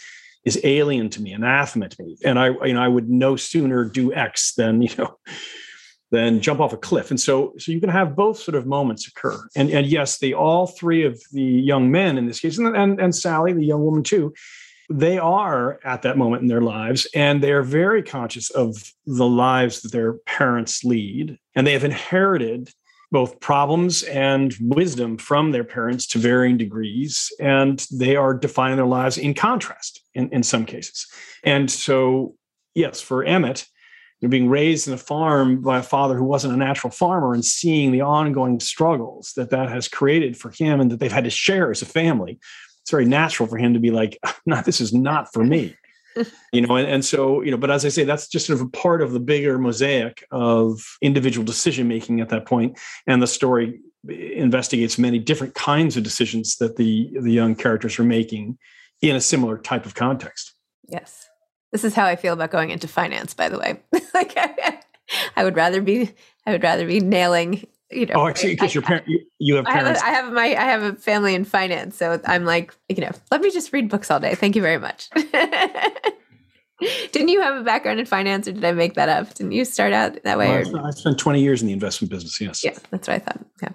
is 0.46 0.60
alien 0.64 1.10
to 1.10 1.22
me, 1.22 1.34
anathema 1.34 1.90
to 1.90 2.04
me, 2.04 2.18
and 2.24 2.40
I, 2.40 2.48
you 2.66 2.74
know, 2.74 2.82
I 2.82 2.88
would 2.88 3.10
no 3.10 3.36
sooner 3.36 3.84
do 3.84 4.14
X 4.14 4.54
than 4.56 4.82
you 4.82 4.90
know 4.98 5.18
than 6.12 6.42
jump 6.42 6.60
off 6.60 6.74
a 6.74 6.78
cliff. 6.78 7.12
And 7.12 7.20
so, 7.20 7.54
so 7.60 7.72
you 7.72 7.80
can 7.80 7.90
have 7.90 8.16
both 8.16 8.40
sort 8.40 8.56
of 8.56 8.66
moments 8.66 9.08
occur. 9.08 9.40
And 9.56 9.70
and 9.70 9.86
yes, 9.86 10.18
the 10.18 10.34
all 10.34 10.68
three 10.68 11.04
of 11.04 11.22
the 11.32 11.44
young 11.44 11.92
men 11.92 12.18
in 12.18 12.26
this 12.26 12.40
case, 12.40 12.58
and 12.58 12.76
and, 12.76 13.00
and 13.00 13.16
Sally, 13.16 13.54
the 13.54 13.66
young 13.66 13.84
woman 13.84 14.02
too, 14.02 14.34
they 14.90 15.20
are 15.20 15.80
at 15.84 16.02
that 16.02 16.18
moment 16.18 16.42
in 16.42 16.48
their 16.48 16.62
lives 16.62 17.08
and 17.14 17.44
they 17.44 17.52
are 17.52 17.62
very 17.62 18.02
conscious 18.02 18.50
of 18.50 18.92
the 19.06 19.28
lives 19.28 19.82
that 19.82 19.92
their 19.92 20.14
parents 20.26 20.84
lead 20.84 21.38
and 21.56 21.68
they 21.68 21.74
have 21.74 21.84
inherited 21.84 22.72
both 23.12 23.40
problems 23.40 24.04
and 24.04 24.56
wisdom 24.62 25.18
from 25.18 25.52
their 25.52 25.64
parents 25.64 26.06
to 26.06 26.20
varying 26.20 26.58
degrees 26.58 27.32
and 27.40 27.88
they 27.92 28.16
are 28.16 28.34
defining 28.34 28.78
their 28.78 28.86
lives 28.86 29.18
in 29.18 29.34
contrast 29.34 30.02
in, 30.14 30.30
in 30.30 30.44
some 30.44 30.66
cases 30.66 31.08
and 31.44 31.70
so 31.70 32.36
yes 32.76 33.02
for 33.02 33.24
emmett 33.24 33.66
being 34.28 34.50
raised 34.50 34.86
in 34.86 34.94
a 34.94 34.98
farm 34.98 35.62
by 35.62 35.80
a 35.80 35.84
father 35.84 36.18
who 36.18 36.26
wasn't 36.26 36.54
a 36.54 36.58
natural 36.58 36.92
farmer 36.92 37.34
and 37.34 37.46
seeing 37.46 37.92
the 37.92 38.02
ongoing 38.02 38.60
struggles 38.60 39.32
that 39.38 39.50
that 39.50 39.70
has 39.70 39.88
created 39.88 40.36
for 40.36 40.52
him 40.52 40.82
and 40.82 40.92
that 40.92 41.00
they've 41.00 41.12
had 41.12 41.24
to 41.24 41.30
share 41.30 41.72
as 41.72 41.82
a 41.82 41.86
family 41.86 42.38
it's 42.90 42.92
very 42.92 43.06
natural 43.06 43.48
for 43.48 43.60
him 43.60 43.76
to 43.76 43.80
be 43.80 43.92
like, 43.92 44.18
no, 44.48 44.62
this 44.62 44.82
is 44.82 44.92
not 44.92 45.32
for 45.32 45.44
me. 45.44 45.76
You 46.52 46.62
know, 46.62 46.76
and, 46.76 46.88
and 46.88 47.06
so, 47.06 47.42
you 47.42 47.52
know, 47.52 47.58
but 47.58 47.72
as 47.72 47.86
I 47.86 47.90
say, 47.90 48.04
that's 48.04 48.28
just 48.28 48.48
sort 48.48 48.60
of 48.60 48.68
a 48.68 48.70
part 48.70 49.02
of 49.02 49.12
the 49.12 49.20
bigger 49.20 49.58
mosaic 49.58 50.26
of 50.32 50.82
individual 51.02 51.46
decision 51.46 51.88
making 51.88 52.22
at 52.22 52.30
that 52.30 52.46
point. 52.46 52.78
And 53.08 53.22
the 53.22 53.28
story 53.28 53.80
investigates 54.08 54.98
many 54.98 55.20
different 55.20 55.56
kinds 55.56 55.98
of 55.98 56.04
decisions 56.04 56.58
that 56.58 56.78
the 56.78 57.12
the 57.20 57.32
young 57.32 57.56
characters 57.56 58.00
are 58.00 58.04
making 58.04 58.58
in 59.02 59.16
a 59.16 59.22
similar 59.22 59.58
type 59.58 59.86
of 59.86 59.96
context. 59.96 60.54
Yes. 60.88 61.28
This 61.72 61.84
is 61.84 61.94
how 61.94 62.06
I 62.06 62.16
feel 62.16 62.34
about 62.34 62.52
going 62.52 62.72
into 62.72 62.88
finance, 62.88 63.34
by 63.34 63.50
the 63.50 63.60
way. 63.60 63.80
like 64.14 64.34
I, 64.36 64.80
I 65.36 65.44
would 65.44 65.56
rather 65.56 65.82
be 65.82 66.12
I 66.46 66.52
would 66.52 66.64
rather 66.64 66.88
be 66.88 67.00
nailing 67.00 67.68
you 67.92 68.06
know. 68.06 68.16
Oh, 68.16 68.28
actually, 68.28 68.56
because 68.56 68.74
your 68.74 68.84
parent, 68.84 69.08
you, 69.08 69.20
you, 69.40 69.56
have 69.56 69.66
parents. 69.66 70.02
I 70.02 70.10
have, 70.10 70.16
I 70.16 70.26
have, 70.26 70.34
my, 70.34 70.44
I 70.44 70.66
have 70.66 70.84
a 70.84 70.94
family 70.96 71.36
in 71.36 71.46
finance, 71.46 71.98
so 71.98 72.20
I'm 72.26 72.46
like, 72.46 72.74
you 72.88 73.02
know, 73.02 73.12
let 73.32 73.42
me 73.42 73.52
just 73.52 73.74
read 73.74 73.90
books 73.90 74.12
all 74.12 74.20
day. 74.20 74.36
Thank 74.36 74.56
you 74.56 74.62
very 74.62 74.78
much. 74.78 75.10
Didn't 77.12 77.28
you 77.28 77.42
have 77.42 77.58
a 77.58 77.64
background 77.64 78.00
in 78.00 78.06
finance, 78.06 78.48
or 78.48 78.54
did 78.54 78.64
I 78.64 78.72
make 78.72 78.94
that 78.94 79.10
up? 79.10 79.34
Didn't 79.34 79.52
you 79.52 79.66
start 79.66 79.92
out 79.92 80.24
that 80.24 80.38
way? 80.38 80.64
Well, 80.72 80.86
I 80.86 80.92
spent 80.92 81.18
20 81.18 81.42
years 81.42 81.62
in 81.62 81.68
the 81.68 81.74
investment 81.74 82.10
business. 82.10 82.40
Yes. 82.40 82.64
Yeah, 82.64 82.78
that's 82.90 83.08
what 83.08 83.16
I 83.16 83.20
thought. 83.20 83.46
Yeah. 83.62 83.70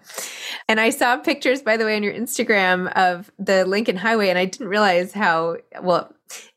And 0.68 0.80
I 0.80 0.88
saw 0.88 1.18
pictures, 1.18 1.60
by 1.60 1.76
the 1.76 1.84
way, 1.84 1.96
on 1.96 2.02
your 2.02 2.14
Instagram 2.14 2.90
of 2.96 3.30
the 3.38 3.66
Lincoln 3.66 3.96
Highway, 3.96 4.30
and 4.30 4.38
I 4.38 4.46
didn't 4.46 4.68
realize 4.68 5.12
how 5.12 5.58
well, 5.82 6.14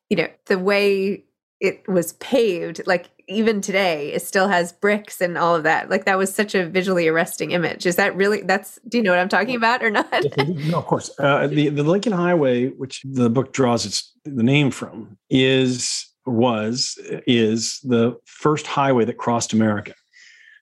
you 0.09 0.15
know, 0.15 0.27
the 0.45 0.57
way 0.57 1.25
it 1.59 1.87
was 1.87 2.13
paved, 2.13 2.81
like 2.85 3.09
even 3.27 3.61
today 3.61 4.13
it 4.13 4.21
still 4.21 4.47
has 4.47 4.71
bricks 4.71 5.19
and 5.21 5.37
all 5.37 5.55
of 5.55 5.63
that. 5.63 5.89
Like 5.89 6.05
that 6.05 6.17
was 6.17 6.33
such 6.33 6.55
a 6.55 6.65
visually 6.65 7.07
arresting 7.07 7.51
image. 7.51 7.85
Is 7.85 7.95
that 7.97 8.15
really 8.15 8.41
that's 8.41 8.79
do 8.87 8.97
you 8.97 9.03
know 9.03 9.11
what 9.11 9.19
i'm 9.19 9.29
talking 9.29 9.55
about 9.55 9.83
or 9.83 9.89
not? 9.89 10.07
No 10.37 10.79
of 10.79 10.85
course. 10.85 11.09
Uh, 11.19 11.47
the, 11.47 11.69
the 11.69 11.83
lincoln 11.83 12.13
highway 12.13 12.67
which 12.67 13.01
the 13.03 13.29
book 13.29 13.53
draws 13.53 13.85
its 13.85 14.13
the 14.23 14.43
name 14.43 14.71
from 14.71 15.17
is 15.29 16.07
was 16.25 16.97
is 17.25 17.79
the 17.83 18.15
first 18.25 18.67
highway 18.67 19.05
that 19.05 19.17
crossed 19.17 19.53
america. 19.53 19.93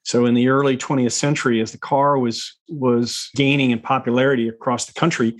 So 0.03 0.27
in 0.27 0.35
the 0.35 0.49
early 0.49 0.77
20th 0.77 1.13
century 1.13 1.61
as 1.61 1.71
the 1.71 1.77
car 1.77 2.17
was 2.17 2.55
was 2.69 3.29
gaining 3.35 3.71
in 3.71 3.79
popularity 3.79 4.47
across 4.47 4.85
the 4.85 4.93
country 4.93 5.35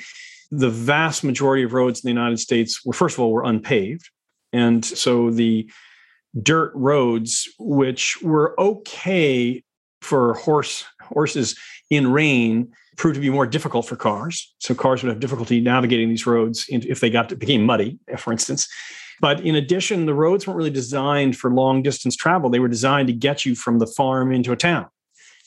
the 0.52 0.70
vast 0.70 1.24
majority 1.24 1.64
of 1.64 1.74
roads 1.74 2.04
in 2.04 2.08
the 2.08 2.14
united 2.14 2.38
states 2.38 2.86
were 2.86 2.94
first 2.94 3.16
of 3.16 3.20
all 3.20 3.32
were 3.32 3.44
unpaved 3.44 4.10
and 4.56 4.86
so 4.86 5.32
the 5.32 5.70
dirt 6.42 6.72
roads, 6.76 7.50
which 7.60 8.22
were 8.22 8.60
okay 8.60 9.64
for 10.02 10.36
horse 10.36 10.86
horses 11.02 11.58
in 11.90 12.12
rain, 12.12 12.72
proved 12.98 13.16
to 13.16 13.22
be 13.22 13.30
more 13.30 13.46
difficult 13.46 13.86
for 13.86 13.96
cars. 13.96 14.54
So 14.60 14.74
cars 14.74 15.04
would 15.04 15.10
have 15.10 15.20
difficulty 15.20 15.60
navigating 15.60 16.10
these 16.10 16.26
roads 16.26 16.66
if 16.70 17.00
they 17.00 17.10
got 17.10 17.30
to, 17.30 17.36
became 17.36 17.66
muddy, 17.66 18.00
for 18.18 18.32
instance. 18.32 18.68
But 19.22 19.42
in 19.42 19.56
addition, 19.56 20.06
the 20.06 20.14
roads 20.14 20.46
weren't 20.46 20.58
really 20.58 20.70
designed 20.70 21.38
for 21.38 21.50
long 21.50 21.82
distance 21.82 22.16
travel. 22.16 22.50
They 22.50 22.60
were 22.60 22.68
designed 22.68 23.08
to 23.08 23.14
get 23.14 23.46
you 23.46 23.56
from 23.56 23.80
the 23.80 23.88
farm 23.88 24.32
into 24.32 24.52
a 24.52 24.58
town, 24.58 24.88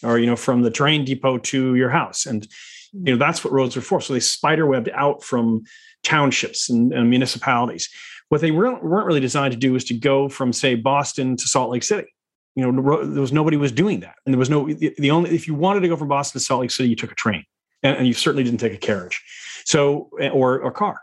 or 0.02 0.18
you 0.18 0.26
know, 0.26 0.36
from 0.36 0.62
the 0.62 0.70
train 0.70 1.04
depot 1.04 1.38
to 1.38 1.74
your 1.74 1.90
house. 1.90 2.26
And 2.26 2.46
you 2.92 3.12
know 3.12 3.18
that's 3.18 3.44
what 3.44 3.52
roads 3.52 3.76
were 3.76 3.82
for. 3.82 4.00
So 4.00 4.12
they 4.12 4.20
spiderwebbed 4.20 4.90
out 4.92 5.22
from 5.22 5.64
townships 6.02 6.70
and, 6.70 6.92
and 6.92 7.10
municipalities. 7.10 7.88
What 8.28 8.40
they 8.40 8.50
weren't, 8.50 8.82
really 8.82 9.20
designed 9.20 9.52
to 9.52 9.58
do 9.58 9.72
was 9.72 9.84
to 9.84 9.94
go 9.94 10.28
from, 10.28 10.52
say, 10.52 10.74
Boston 10.74 11.36
to 11.36 11.48
Salt 11.48 11.70
Lake 11.70 11.82
City. 11.82 12.08
You 12.54 12.70
know, 12.70 13.04
there 13.04 13.20
was 13.20 13.32
nobody 13.32 13.56
was 13.56 13.72
doing 13.72 14.00
that, 14.00 14.16
and 14.26 14.34
there 14.34 14.38
was 14.38 14.50
no 14.50 14.66
the 14.66 15.10
only 15.10 15.30
if 15.30 15.46
you 15.46 15.54
wanted 15.54 15.80
to 15.80 15.88
go 15.88 15.96
from 15.96 16.08
Boston 16.08 16.40
to 16.40 16.44
Salt 16.44 16.62
Lake 16.62 16.70
City, 16.72 16.88
you 16.88 16.96
took 16.96 17.12
a 17.12 17.14
train, 17.14 17.44
and, 17.82 17.96
and 17.96 18.06
you 18.06 18.12
certainly 18.12 18.42
didn't 18.42 18.58
take 18.58 18.74
a 18.74 18.78
carriage, 18.78 19.22
so 19.64 20.10
or 20.32 20.56
a 20.66 20.72
car. 20.72 21.00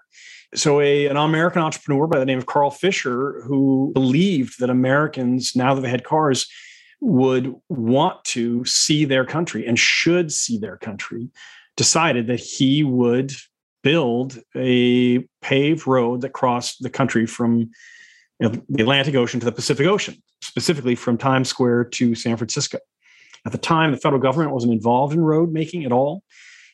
So, 0.53 0.79
a, 0.79 1.08
an 1.08 1.17
American 1.17 1.62
entrepreneur 1.62 2.08
by 2.08 2.20
the 2.20 2.25
name 2.25 2.38
of 2.38 2.46
Carl 2.46 2.72
Fisher, 2.72 3.41
who 3.46 3.91
believed 3.94 4.60
that 4.60 4.70
Americans, 4.70 5.53
now 5.55 5.74
that 5.74 5.82
they 5.82 5.89
had 5.89 6.03
cars, 6.03 6.48
would 7.01 7.53
want 7.70 8.24
to 8.25 8.63
see 8.65 9.05
their 9.05 9.25
country 9.25 9.65
and 9.65 9.77
should 9.77 10.32
see 10.32 10.58
their 10.58 10.77
country, 10.77 11.29
decided 11.75 12.27
that 12.27 12.39
he 12.39 12.84
would 12.84 13.34
build 13.86 14.42
a 14.56 15.20
paved 15.44 15.86
road 15.86 16.22
that 16.22 16.34
crossed 16.34 16.82
the 16.82 16.89
country 16.89 17.27
from 17.27 17.70
you 18.39 18.50
know, 18.50 18.62
the 18.68 18.82
Atlantic 18.82 19.13
Ocean 19.13 19.39
to 19.39 19.46
the 19.46 19.51
Pacific 19.51 19.86
Ocean, 19.86 20.15
specifically 20.42 20.96
from 20.96 21.20
Times 21.20 21.50
Square 21.50 21.86
to 21.86 22.15
San 22.15 22.36
Francisco. 22.36 22.80
At 23.46 23.51
the 23.51 23.60
time, 23.60 23.92
the 23.92 23.98
federal 23.98 24.20
government 24.20 24.51
wasn't 24.51 24.74
involved 24.74 25.13
in 25.13 25.22
road 25.22 25.54
making 25.54 25.86
at 25.86 25.92
all. 25.92 26.24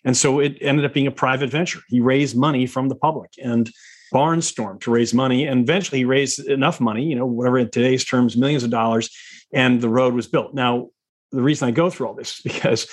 And 0.05 0.15
so 0.15 0.39
it 0.39 0.57
ended 0.61 0.85
up 0.85 0.93
being 0.93 1.05
a 1.05 1.11
private 1.11 1.49
venture. 1.49 1.81
He 1.89 1.99
raised 1.99 2.35
money 2.37 2.65
from 2.65 2.87
the 2.87 2.95
public 2.95 3.31
and 3.43 3.69
barnstormed 4.13 4.79
to 4.81 4.91
raise 4.91 5.13
money. 5.13 5.45
And 5.45 5.61
eventually 5.61 5.99
he 5.99 6.05
raised 6.05 6.39
enough 6.47 6.79
money, 6.79 7.03
you 7.03 7.15
know, 7.15 7.25
whatever 7.25 7.59
in 7.59 7.69
today's 7.69 8.05
terms, 8.05 8.37
millions 8.37 8.63
of 8.63 8.69
dollars, 8.69 9.09
and 9.53 9.81
the 9.81 9.89
road 9.89 10.13
was 10.13 10.27
built. 10.27 10.53
Now, 10.53 10.87
the 11.33 11.41
reason 11.41 11.67
I 11.67 11.71
go 11.71 11.89
through 11.89 12.07
all 12.07 12.13
this 12.13 12.37
is 12.37 12.41
because 12.41 12.87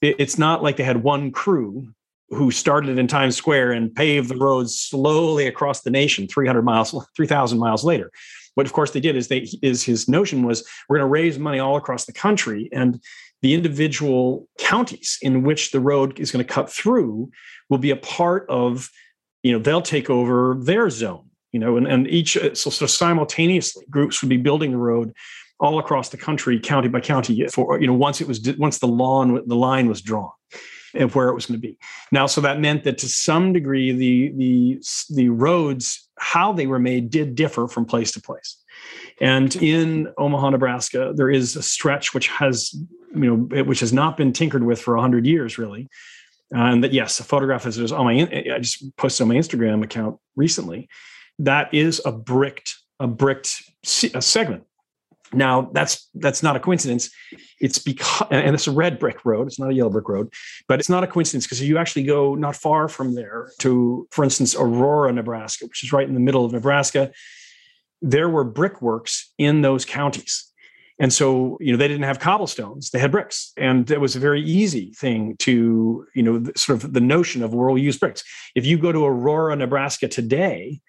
it's 0.00 0.36
not 0.36 0.64
like 0.64 0.76
they 0.76 0.84
had 0.84 1.04
one 1.04 1.30
crew 1.30 1.94
who 2.32 2.50
started 2.50 2.98
in 2.98 3.06
Times 3.06 3.36
Square 3.36 3.72
and 3.72 3.94
paved 3.94 4.28
the 4.28 4.36
roads 4.36 4.78
slowly 4.78 5.46
across 5.46 5.82
the 5.82 5.90
nation 5.90 6.26
300 6.26 6.62
miles 6.62 6.94
3000 7.16 7.58
miles 7.58 7.84
later. 7.84 8.10
What 8.54 8.66
of 8.66 8.72
course 8.72 8.90
they 8.90 9.00
did 9.00 9.16
is 9.16 9.28
they 9.28 9.46
is 9.62 9.82
his 9.82 10.08
notion 10.08 10.44
was 10.44 10.66
we're 10.88 10.98
going 10.98 11.08
to 11.08 11.12
raise 11.12 11.38
money 11.38 11.58
all 11.58 11.76
across 11.76 12.04
the 12.04 12.12
country 12.12 12.68
and 12.72 13.00
the 13.40 13.54
individual 13.54 14.48
counties 14.58 15.18
in 15.20 15.42
which 15.42 15.72
the 15.72 15.80
road 15.80 16.18
is 16.20 16.30
going 16.30 16.44
to 16.44 16.52
cut 16.52 16.70
through 16.70 17.30
will 17.68 17.78
be 17.78 17.90
a 17.90 17.96
part 17.96 18.46
of 18.48 18.90
you 19.42 19.52
know 19.52 19.58
they'll 19.58 19.82
take 19.82 20.10
over 20.10 20.56
their 20.60 20.90
zone 20.90 21.28
you 21.52 21.58
know 21.58 21.76
and, 21.76 21.86
and 21.86 22.06
each 22.08 22.36
uh, 22.36 22.54
so, 22.54 22.70
so 22.70 22.86
simultaneously 22.86 23.84
groups 23.90 24.22
would 24.22 24.28
be 24.28 24.36
building 24.36 24.72
the 24.72 24.78
road 24.78 25.14
all 25.58 25.78
across 25.78 26.10
the 26.10 26.16
country 26.16 26.60
county 26.60 26.88
by 26.88 27.00
county 27.00 27.46
for 27.48 27.80
you 27.80 27.86
know 27.86 27.94
once 27.94 28.20
it 28.20 28.28
was 28.28 28.40
once 28.58 28.78
the 28.78 28.86
lawn 28.86 29.42
the 29.46 29.56
line 29.56 29.88
was 29.88 30.02
drawn 30.02 30.30
of 30.94 31.14
where 31.14 31.28
it 31.28 31.34
was 31.34 31.46
going 31.46 31.60
to 31.60 31.66
be. 31.66 31.78
Now, 32.10 32.26
so 32.26 32.40
that 32.40 32.60
meant 32.60 32.84
that 32.84 32.98
to 32.98 33.08
some 33.08 33.52
degree, 33.52 33.92
the 33.92 34.32
the 34.36 34.84
the 35.14 35.28
roads, 35.28 36.08
how 36.18 36.52
they 36.52 36.66
were 36.66 36.78
made, 36.78 37.10
did 37.10 37.34
differ 37.34 37.68
from 37.68 37.84
place 37.84 38.12
to 38.12 38.20
place. 38.20 38.56
And 39.20 39.54
in 39.56 40.12
Omaha, 40.18 40.50
Nebraska, 40.50 41.12
there 41.14 41.30
is 41.30 41.56
a 41.56 41.62
stretch 41.62 42.14
which 42.14 42.28
has, 42.28 42.74
you 43.14 43.36
know, 43.36 43.62
which 43.64 43.80
has 43.80 43.92
not 43.92 44.16
been 44.16 44.32
tinkered 44.32 44.64
with 44.64 44.80
for 44.80 44.96
hundred 44.96 45.26
years, 45.26 45.58
really. 45.58 45.88
And 46.50 46.84
that 46.84 46.92
yes, 46.92 47.18
a 47.20 47.24
photograph 47.24 47.66
is 47.66 47.92
on 47.92 48.04
my. 48.04 48.28
I 48.54 48.58
just 48.58 48.96
posted 48.96 49.22
on 49.22 49.28
my 49.28 49.36
Instagram 49.36 49.82
account 49.82 50.18
recently. 50.36 50.88
That 51.38 51.72
is 51.72 52.00
a 52.04 52.12
bricked 52.12 52.76
a 53.00 53.06
bricked 53.06 53.62
a 54.14 54.22
segment 54.22 54.64
now 55.34 55.70
that's 55.72 56.08
that's 56.14 56.42
not 56.42 56.56
a 56.56 56.60
coincidence. 56.60 57.10
It's 57.60 57.78
because 57.78 58.28
and 58.30 58.54
it's 58.54 58.66
a 58.66 58.72
red 58.72 58.98
brick 58.98 59.24
road. 59.24 59.46
It's 59.46 59.58
not 59.58 59.70
a 59.70 59.74
yellow 59.74 59.90
brick 59.90 60.08
road, 60.08 60.32
but 60.68 60.80
it's 60.80 60.88
not 60.88 61.04
a 61.04 61.06
coincidence 61.06 61.46
because 61.46 61.62
you 61.62 61.78
actually 61.78 62.04
go 62.04 62.34
not 62.34 62.56
far 62.56 62.88
from 62.88 63.14
there 63.14 63.50
to, 63.60 64.06
for 64.10 64.24
instance, 64.24 64.54
Aurora, 64.54 65.12
Nebraska, 65.12 65.66
which 65.66 65.84
is 65.84 65.92
right 65.92 66.06
in 66.06 66.14
the 66.14 66.20
middle 66.20 66.44
of 66.44 66.52
Nebraska. 66.52 67.12
There 68.00 68.28
were 68.28 68.44
brickworks 68.44 69.32
in 69.38 69.62
those 69.62 69.84
counties. 69.84 70.48
And 70.98 71.12
so, 71.12 71.56
you 71.60 71.72
know, 71.72 71.78
they 71.78 71.88
didn't 71.88 72.04
have 72.04 72.20
cobblestones; 72.20 72.90
they 72.90 72.98
had 72.98 73.10
bricks, 73.10 73.52
and 73.56 73.90
it 73.90 74.00
was 74.00 74.14
a 74.14 74.20
very 74.20 74.42
easy 74.42 74.92
thing 74.92 75.36
to, 75.38 76.06
you 76.14 76.22
know, 76.22 76.44
sort 76.54 76.84
of 76.84 76.92
the 76.92 77.00
notion 77.00 77.42
of 77.42 77.54
we'll 77.54 77.78
use 77.78 77.98
bricks. 77.98 78.22
If 78.54 78.66
you 78.66 78.78
go 78.78 78.92
to 78.92 79.06
Aurora, 79.06 79.56
Nebraska 79.56 80.06
today, 80.06 80.80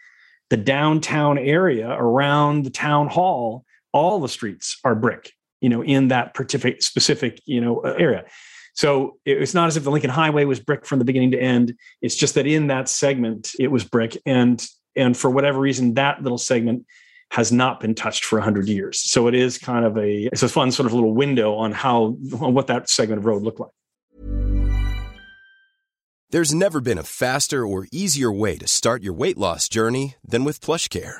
the 0.49 0.57
downtown 0.57 1.37
area 1.37 1.89
around 1.89 2.63
the 2.63 2.69
town 2.69 3.07
hall 3.07 3.65
all 3.93 4.19
the 4.19 4.29
streets 4.29 4.79
are 4.83 4.95
brick, 4.95 5.31
you 5.61 5.69
know, 5.69 5.83
in 5.83 6.09
that 6.09 6.35
specific 6.35 6.81
specific, 6.81 7.39
you 7.45 7.61
know, 7.61 7.79
uh, 7.81 7.95
area. 7.97 8.25
So 8.75 9.17
it's 9.23 9.53
not 9.53 9.67
as 9.67 9.77
if 9.77 9.83
the 9.83 9.91
Lincoln 9.91 10.09
Highway 10.09 10.45
was 10.45 10.59
brick 10.59 10.85
from 10.85 10.99
the 10.99 11.05
beginning 11.05 11.31
to 11.31 11.39
end. 11.39 11.75
It's 12.01 12.15
just 12.15 12.35
that 12.35 12.47
in 12.47 12.67
that 12.67 12.89
segment 12.89 13.51
it 13.59 13.67
was 13.67 13.83
brick, 13.83 14.17
and 14.25 14.63
and 14.95 15.15
for 15.15 15.29
whatever 15.29 15.59
reason, 15.59 15.93
that 15.93 16.21
little 16.21 16.37
segment 16.37 16.85
has 17.31 17.51
not 17.51 17.79
been 17.79 17.95
touched 17.95 18.25
for 18.25 18.37
100 18.37 18.67
years. 18.67 18.99
So 18.99 19.27
it 19.27 19.33
is 19.33 19.57
kind 19.57 19.85
of 19.85 19.97
a 19.97 20.29
it's 20.31 20.43
a 20.43 20.49
fun 20.49 20.71
sort 20.71 20.87
of 20.87 20.93
little 20.93 21.13
window 21.13 21.55
on 21.55 21.71
how 21.71 22.17
on 22.39 22.53
what 22.53 22.67
that 22.67 22.89
segment 22.89 23.19
of 23.19 23.25
road 23.25 23.43
looked 23.43 23.59
like. 23.59 23.71
There's 26.31 26.53
never 26.53 26.81
been 26.81 26.97
a 26.97 27.03
faster 27.03 27.65
or 27.65 27.85
easier 27.91 28.31
way 28.31 28.57
to 28.57 28.67
start 28.67 29.03
your 29.03 29.13
weight 29.13 29.37
loss 29.37 29.69
journey 29.69 30.15
than 30.27 30.43
with 30.43 30.61
PlushCare. 30.61 31.19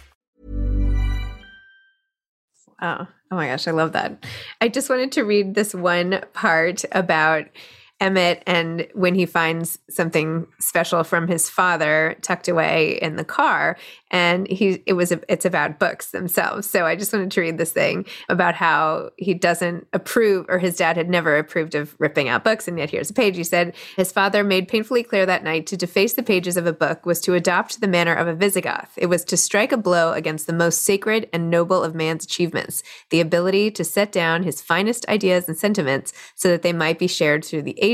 Oh, 2.81 3.07
oh 3.31 3.35
my 3.35 3.47
gosh, 3.47 3.67
I 3.67 3.71
love 3.71 3.93
that. 3.93 4.25
I 4.59 4.67
just 4.67 4.89
wanted 4.89 5.11
to 5.13 5.23
read 5.23 5.53
this 5.53 5.73
one 5.73 6.21
part 6.33 6.83
about 6.91 7.45
Emmett 8.01 8.41
and 8.47 8.87
when 8.93 9.13
he 9.13 9.27
finds 9.27 9.77
something 9.87 10.47
special 10.59 11.03
from 11.03 11.27
his 11.27 11.49
father 11.49 12.17
tucked 12.21 12.47
away 12.47 12.97
in 13.01 13.15
the 13.15 13.23
car 13.23 13.77
and 14.09 14.47
he 14.47 14.81
it 14.87 14.93
was 14.93 15.11
it's 15.29 15.45
about 15.45 15.77
books 15.77 16.09
themselves 16.09 16.67
so 16.67 16.85
i 16.85 16.95
just 16.95 17.13
wanted 17.13 17.29
to 17.29 17.39
read 17.39 17.59
this 17.59 17.71
thing 17.71 18.05
about 18.27 18.55
how 18.55 19.11
he 19.17 19.35
doesn't 19.35 19.87
approve 19.93 20.47
or 20.49 20.57
his 20.57 20.75
dad 20.75 20.97
had 20.97 21.09
never 21.09 21.37
approved 21.37 21.75
of 21.75 21.95
ripping 21.99 22.27
out 22.27 22.43
books 22.43 22.67
and 22.67 22.79
yet 22.79 22.89
here's 22.89 23.11
a 23.11 23.13
page 23.13 23.37
he 23.37 23.43
said 23.43 23.73
his 23.95 24.11
father 24.11 24.43
made 24.43 24.67
painfully 24.67 25.03
clear 25.03 25.25
that 25.25 25.43
night 25.43 25.67
to 25.67 25.77
deface 25.77 26.13
the 26.13 26.23
pages 26.23 26.57
of 26.57 26.65
a 26.65 26.73
book 26.73 27.05
was 27.05 27.21
to 27.21 27.35
adopt 27.35 27.79
the 27.81 27.87
manner 27.87 28.15
of 28.15 28.27
a 28.27 28.33
visigoth 28.33 28.91
it 28.97 29.05
was 29.05 29.23
to 29.23 29.37
strike 29.37 29.71
a 29.71 29.77
blow 29.77 30.11
against 30.13 30.47
the 30.47 30.53
most 30.53 30.81
sacred 30.81 31.29
and 31.31 31.51
noble 31.51 31.83
of 31.83 31.93
man's 31.93 32.25
achievements 32.25 32.81
the 33.11 33.21
ability 33.21 33.69
to 33.69 33.83
set 33.83 34.11
down 34.11 34.41
his 34.41 34.59
finest 34.59 35.07
ideas 35.07 35.47
and 35.47 35.55
sentiments 35.57 36.11
so 36.33 36.49
that 36.49 36.63
they 36.63 36.73
might 36.73 36.97
be 36.97 37.07
shared 37.07 37.45
through 37.45 37.61
the 37.61 37.77
ages. 37.79 37.90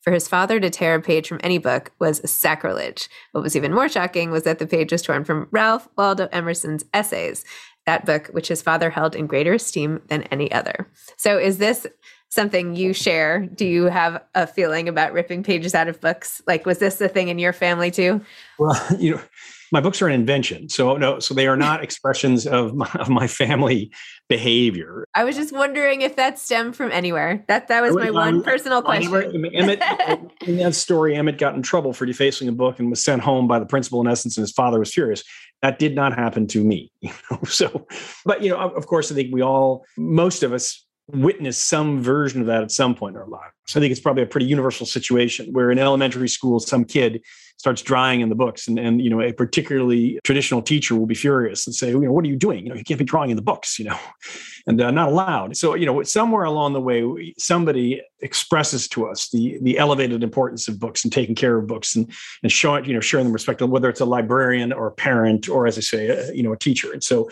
For 0.00 0.12
his 0.12 0.28
father 0.28 0.60
to 0.60 0.70
tear 0.70 0.94
a 0.94 1.02
page 1.02 1.28
from 1.28 1.40
any 1.42 1.58
book 1.58 1.92
was 1.98 2.28
sacrilege. 2.30 3.08
What 3.32 3.42
was 3.42 3.56
even 3.56 3.74
more 3.74 3.88
shocking 3.88 4.30
was 4.30 4.44
that 4.44 4.58
the 4.58 4.66
page 4.66 4.92
was 4.92 5.02
torn 5.02 5.24
from 5.24 5.48
Ralph 5.50 5.88
Waldo 5.96 6.28
Emerson's 6.30 6.84
essays, 6.92 7.44
that 7.86 8.06
book 8.06 8.28
which 8.28 8.48
his 8.48 8.62
father 8.62 8.90
held 8.90 9.16
in 9.16 9.26
greater 9.26 9.54
esteem 9.54 10.02
than 10.08 10.22
any 10.24 10.52
other. 10.52 10.88
So, 11.16 11.38
is 11.38 11.58
this 11.58 11.86
something 12.28 12.74
you 12.74 12.92
share? 12.92 13.46
Do 13.46 13.64
you 13.64 13.84
have 13.84 14.22
a 14.34 14.46
feeling 14.46 14.88
about 14.88 15.12
ripping 15.12 15.42
pages 15.42 15.74
out 15.74 15.88
of 15.88 16.00
books? 16.00 16.42
Like, 16.46 16.66
was 16.66 16.78
this 16.78 17.00
a 17.00 17.08
thing 17.08 17.28
in 17.28 17.38
your 17.38 17.52
family 17.52 17.90
too? 17.90 18.20
Well, 18.58 18.80
you 18.98 19.16
know, 19.16 19.22
my 19.74 19.80
books 19.80 20.00
are 20.00 20.06
an 20.06 20.14
invention. 20.14 20.68
So 20.68 20.96
no, 20.96 21.18
so 21.18 21.34
they 21.34 21.48
are 21.48 21.56
not 21.56 21.82
expressions 21.88 22.46
of 22.46 22.74
my, 22.74 22.88
of 22.94 23.08
my 23.08 23.26
family 23.26 23.90
behavior. 24.28 25.04
I 25.16 25.24
was 25.24 25.34
just 25.34 25.52
wondering 25.52 26.00
if 26.00 26.14
that 26.14 26.38
stemmed 26.38 26.76
from 26.76 26.92
anywhere. 26.92 27.44
That 27.48 27.66
that 27.68 27.82
was 27.82 27.94
my 27.96 28.08
um, 28.08 28.14
one 28.14 28.42
personal 28.44 28.82
question. 28.82 29.44
Emmett, 29.52 29.82
in 30.46 30.58
that 30.58 30.76
story, 30.76 31.16
Emmett 31.16 31.38
got 31.38 31.56
in 31.56 31.62
trouble 31.62 31.92
for 31.92 32.06
defacing 32.06 32.48
a 32.48 32.52
book 32.52 32.78
and 32.78 32.88
was 32.88 33.04
sent 33.04 33.20
home 33.20 33.48
by 33.48 33.58
the 33.58 33.66
principal 33.66 34.00
in 34.00 34.06
essence, 34.06 34.36
and 34.36 34.44
his 34.44 34.52
father 34.52 34.78
was 34.78 34.94
furious. 34.94 35.24
That 35.60 35.80
did 35.80 35.96
not 35.96 36.14
happen 36.14 36.46
to 36.48 36.62
me. 36.62 36.92
You 37.00 37.10
know? 37.30 37.40
So, 37.44 37.86
but 38.24 38.42
you 38.42 38.50
know, 38.50 38.56
of 38.56 38.86
course, 38.86 39.10
I 39.10 39.14
think 39.14 39.34
we 39.34 39.42
all, 39.42 39.84
most 39.98 40.42
of 40.42 40.52
us, 40.52 40.86
witness 41.08 41.58
some 41.58 42.02
version 42.02 42.40
of 42.40 42.46
that 42.46 42.62
at 42.62 42.70
some 42.70 42.94
point 42.94 43.14
in 43.14 43.20
our 43.20 43.28
lives. 43.28 43.52
I 43.76 43.80
think 43.80 43.92
it's 43.92 44.00
probably 44.00 44.22
a 44.22 44.26
pretty 44.26 44.46
universal 44.46 44.86
situation 44.86 45.52
where 45.52 45.70
in 45.70 45.78
elementary 45.78 46.28
school, 46.28 46.60
some 46.60 46.86
kid 46.86 47.20
starts 47.56 47.82
drawing 47.82 48.20
in 48.20 48.28
the 48.28 48.34
books. 48.34 48.68
And, 48.68 48.78
and 48.78 49.00
you 49.00 49.10
know 49.10 49.20
a 49.20 49.32
particularly 49.32 50.18
traditional 50.24 50.62
teacher 50.62 50.94
will 50.94 51.06
be 51.06 51.14
furious 51.14 51.66
and 51.66 51.74
say 51.74 51.90
you 51.90 52.00
know 52.00 52.12
what 52.12 52.24
are 52.24 52.28
you 52.28 52.36
doing? 52.36 52.64
You 52.64 52.70
know 52.70 52.76
you 52.76 52.84
can't 52.84 52.98
be 52.98 53.04
drawing 53.04 53.30
in 53.30 53.36
the 53.36 53.42
books 53.42 53.78
you 53.78 53.86
know. 53.86 53.98
And 54.66 54.80
uh, 54.80 54.90
not 54.90 55.08
allowed. 55.10 55.58
So 55.58 55.74
you 55.74 55.84
know 55.84 56.02
somewhere 56.04 56.44
along 56.44 56.72
the 56.72 56.80
way 56.80 57.34
somebody 57.36 58.00
expresses 58.20 58.88
to 58.88 59.06
us 59.06 59.28
the 59.28 59.58
the 59.60 59.76
elevated 59.76 60.22
importance 60.22 60.68
of 60.68 60.80
books 60.80 61.04
and 61.04 61.12
taking 61.12 61.34
care 61.34 61.58
of 61.58 61.66
books 61.66 61.94
and 61.94 62.10
and 62.42 62.50
showing 62.50 62.86
you 62.86 62.94
know 62.94 63.00
sharing 63.00 63.26
them 63.26 63.34
respect 63.34 63.60
whether 63.60 63.90
it's 63.90 64.00
a 64.00 64.06
librarian 64.06 64.72
or 64.72 64.86
a 64.86 64.92
parent 64.92 65.50
or 65.50 65.66
as 65.66 65.76
i 65.76 65.82
say 65.82 66.08
a, 66.08 66.32
you 66.32 66.42
know 66.42 66.54
a 66.54 66.56
teacher. 66.56 66.94
And 66.94 67.04
so 67.04 67.28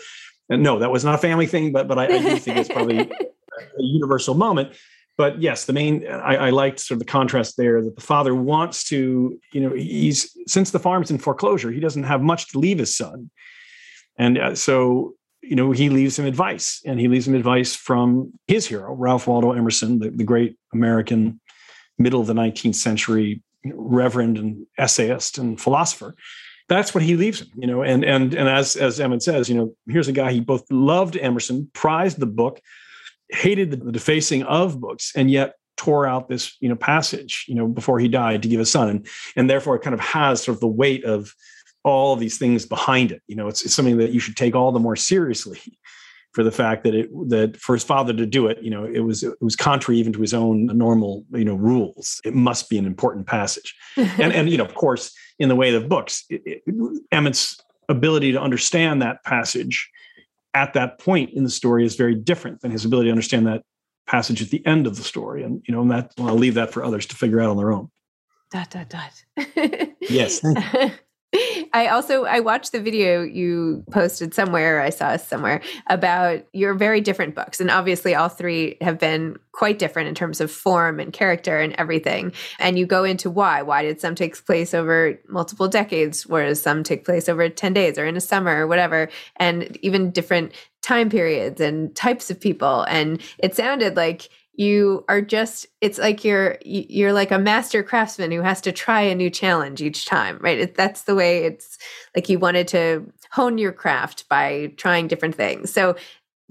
no 0.49 0.77
that 0.77 0.91
was 0.91 1.03
not 1.03 1.15
a 1.15 1.17
family 1.17 1.47
thing 1.47 1.71
but 1.71 1.87
but 1.87 1.97
i, 1.97 2.05
I 2.05 2.19
do 2.19 2.37
think 2.37 2.57
it's 2.57 2.69
probably 2.69 2.99
a 3.79 3.81
universal 3.81 4.35
moment 4.35 4.75
but 5.17 5.41
yes, 5.41 5.65
the 5.65 5.73
main 5.73 6.07
I, 6.07 6.35
I, 6.35 6.49
liked 6.49 6.79
sort 6.79 6.95
of 6.95 6.99
the 6.99 7.11
contrast 7.11 7.55
there 7.57 7.83
that 7.83 7.95
the 7.95 8.01
father 8.01 8.33
wants 8.33 8.83
to, 8.85 9.39
you 9.51 9.61
know, 9.61 9.73
he's 9.75 10.35
since 10.47 10.71
the 10.71 10.79
farm's 10.79 11.11
in 11.11 11.19
foreclosure, 11.19 11.71
he 11.71 11.79
doesn't 11.79 12.03
have 12.03 12.21
much 12.21 12.49
to 12.51 12.59
leave 12.59 12.79
his 12.79 12.95
son, 12.95 13.29
and 14.17 14.37
uh, 14.37 14.55
so 14.55 15.13
you 15.41 15.55
know 15.55 15.71
he 15.71 15.89
leaves 15.89 16.17
him 16.17 16.25
advice, 16.25 16.81
and 16.85 16.99
he 16.99 17.07
leaves 17.07 17.27
him 17.27 17.35
advice 17.35 17.75
from 17.75 18.33
his 18.47 18.65
hero 18.65 18.93
Ralph 18.93 19.27
Waldo 19.27 19.51
Emerson, 19.51 19.99
the, 19.99 20.09
the 20.09 20.23
great 20.23 20.57
American 20.73 21.39
middle 21.99 22.21
of 22.21 22.27
the 22.27 22.33
19th 22.33 22.75
century 22.75 23.41
reverend 23.65 24.37
and 24.37 24.65
essayist 24.77 25.37
and 25.37 25.61
philosopher. 25.61 26.15
That's 26.69 26.95
what 26.95 27.03
he 27.03 27.15
leaves 27.15 27.41
him, 27.41 27.49
you 27.55 27.67
know, 27.67 27.83
and 27.83 28.03
and 28.03 28.33
and 28.33 28.49
as 28.49 28.75
as 28.75 28.99
Emmett 28.99 29.21
says, 29.21 29.47
you 29.47 29.55
know, 29.55 29.75
here's 29.87 30.07
a 30.07 30.13
guy 30.13 30.31
he 30.31 30.39
both 30.39 30.63
loved 30.71 31.17
Emerson, 31.17 31.69
prized 31.73 32.19
the 32.19 32.25
book 32.25 32.61
hated 33.33 33.71
the, 33.71 33.91
defacing 33.91 34.43
of 34.43 34.79
books 34.79 35.11
and 35.15 35.29
yet 35.29 35.55
tore 35.75 36.05
out 36.05 36.29
this 36.29 36.55
you 36.59 36.69
know 36.69 36.75
passage 36.75 37.45
you 37.47 37.55
know 37.55 37.67
before 37.67 37.99
he 37.99 38.07
died 38.07 38.41
to 38.43 38.47
give 38.47 38.59
his 38.59 38.71
son. 38.71 38.89
And 38.89 39.07
and 39.35 39.49
therefore 39.49 39.75
it 39.75 39.81
kind 39.81 39.93
of 39.93 39.99
has 39.99 40.43
sort 40.43 40.55
of 40.55 40.61
the 40.61 40.67
weight 40.67 41.03
of 41.03 41.33
all 41.83 42.13
of 42.13 42.19
these 42.19 42.37
things 42.37 42.65
behind 42.65 43.11
it. 43.11 43.21
You 43.27 43.35
know 43.35 43.47
it's, 43.47 43.63
it's 43.65 43.73
something 43.73 43.97
that 43.97 44.11
you 44.11 44.19
should 44.19 44.37
take 44.37 44.55
all 44.55 44.71
the 44.71 44.79
more 44.79 44.95
seriously 44.95 45.59
for 46.33 46.43
the 46.43 46.51
fact 46.51 46.83
that 46.83 46.95
it 46.95 47.09
that 47.29 47.57
for 47.57 47.73
his 47.73 47.83
father 47.83 48.11
to 48.11 48.25
do 48.25 48.47
it 48.47 48.57
you 48.63 48.71
know 48.71 48.85
it 48.85 49.01
was 49.01 49.23
it 49.23 49.35
was 49.41 49.55
contrary 49.55 49.99
even 49.99 50.13
to 50.13 50.21
his 50.21 50.33
own 50.33 50.65
normal 50.67 51.25
you 51.31 51.45
know 51.45 51.55
rules. 51.55 52.21
It 52.23 52.35
must 52.35 52.69
be 52.69 52.77
an 52.77 52.85
important 52.85 53.27
passage. 53.27 53.75
And 53.97 54.31
and 54.33 54.49
you 54.49 54.57
know 54.57 54.65
of 54.65 54.75
course 54.75 55.13
in 55.39 55.49
the 55.49 55.55
way 55.55 55.73
of 55.73 55.89
books 55.89 56.25
it, 56.29 56.41
it, 56.45 56.63
emmett's 57.11 57.59
ability 57.89 58.31
to 58.31 58.41
understand 58.41 59.01
that 59.01 59.23
passage 59.23 59.89
at 60.53 60.73
that 60.73 60.99
point 60.99 61.31
in 61.31 61.43
the 61.43 61.49
story 61.49 61.85
is 61.85 61.95
very 61.95 62.15
different 62.15 62.61
than 62.61 62.71
his 62.71 62.85
ability 62.85 63.07
to 63.07 63.11
understand 63.11 63.47
that 63.47 63.63
passage 64.07 64.41
at 64.41 64.49
the 64.49 64.65
end 64.65 64.87
of 64.87 64.97
the 64.97 65.03
story. 65.03 65.43
And 65.43 65.63
you 65.67 65.73
know, 65.73 65.81
and 65.81 65.91
that 65.91 66.13
well, 66.17 66.29
I'll 66.29 66.35
leave 66.35 66.55
that 66.55 66.71
for 66.71 66.83
others 66.83 67.05
to 67.07 67.15
figure 67.15 67.39
out 67.41 67.49
on 67.49 67.57
their 67.57 67.71
own. 67.71 67.89
Dot 68.51 68.69
dot 68.69 68.89
dot. 68.89 69.23
yes. 70.01 70.41
I 71.73 71.87
also 71.87 72.25
I 72.25 72.39
watched 72.39 72.71
the 72.71 72.79
video 72.79 73.23
you 73.23 73.83
posted 73.91 74.33
somewhere, 74.33 74.79
I 74.79 74.91
saw 74.91 75.17
somewhere 75.17 75.61
about 75.87 76.45
your 76.53 76.75
very 76.75 77.01
different 77.01 77.33
books. 77.33 77.59
And 77.59 77.71
obviously 77.71 78.13
all 78.13 78.29
three 78.29 78.77
have 78.81 78.99
been 78.99 79.37
quite 79.53 79.79
different 79.79 80.07
in 80.07 80.15
terms 80.15 80.39
of 80.39 80.51
form 80.51 80.99
and 80.99 81.11
character 81.11 81.59
and 81.59 81.73
everything. 81.73 82.31
And 82.59 82.77
you 82.77 82.85
go 82.85 83.03
into 83.03 83.29
why. 83.29 83.63
Why 83.63 83.81
did 83.81 83.99
some 83.99 84.13
take 84.13 84.45
place 84.45 84.73
over 84.73 85.19
multiple 85.27 85.67
decades, 85.67 86.27
whereas 86.27 86.61
some 86.61 86.83
take 86.83 87.05
place 87.05 87.27
over 87.27 87.49
10 87.49 87.73
days 87.73 87.97
or 87.97 88.05
in 88.05 88.17
a 88.17 88.21
summer 88.21 88.63
or 88.63 88.67
whatever, 88.67 89.09
and 89.37 89.75
even 89.81 90.11
different 90.11 90.53
time 90.83 91.09
periods 91.09 91.59
and 91.59 91.95
types 91.95 92.29
of 92.29 92.39
people. 92.39 92.83
And 92.83 93.21
it 93.39 93.55
sounded 93.55 93.95
like 93.95 94.29
you 94.55 95.03
are 95.09 95.21
just 95.21 95.65
it's 95.81 95.97
like 95.97 96.23
you're 96.23 96.57
you're 96.63 97.13
like 97.13 97.31
a 97.31 97.39
master 97.39 97.81
craftsman 97.81 98.31
who 98.31 98.41
has 98.41 98.61
to 98.61 98.71
try 98.71 99.01
a 99.01 99.15
new 99.15 99.29
challenge 99.29 99.81
each 99.81 100.05
time 100.05 100.37
right? 100.41 100.59
It, 100.59 100.75
that's 100.75 101.03
the 101.03 101.15
way 101.15 101.43
it's 101.43 101.77
like 102.15 102.29
you 102.29 102.37
wanted 102.39 102.67
to 102.69 103.11
hone 103.31 103.57
your 103.57 103.71
craft 103.71 104.29
by 104.29 104.71
trying 104.77 105.07
different 105.07 105.35
things. 105.35 105.73
So 105.73 105.95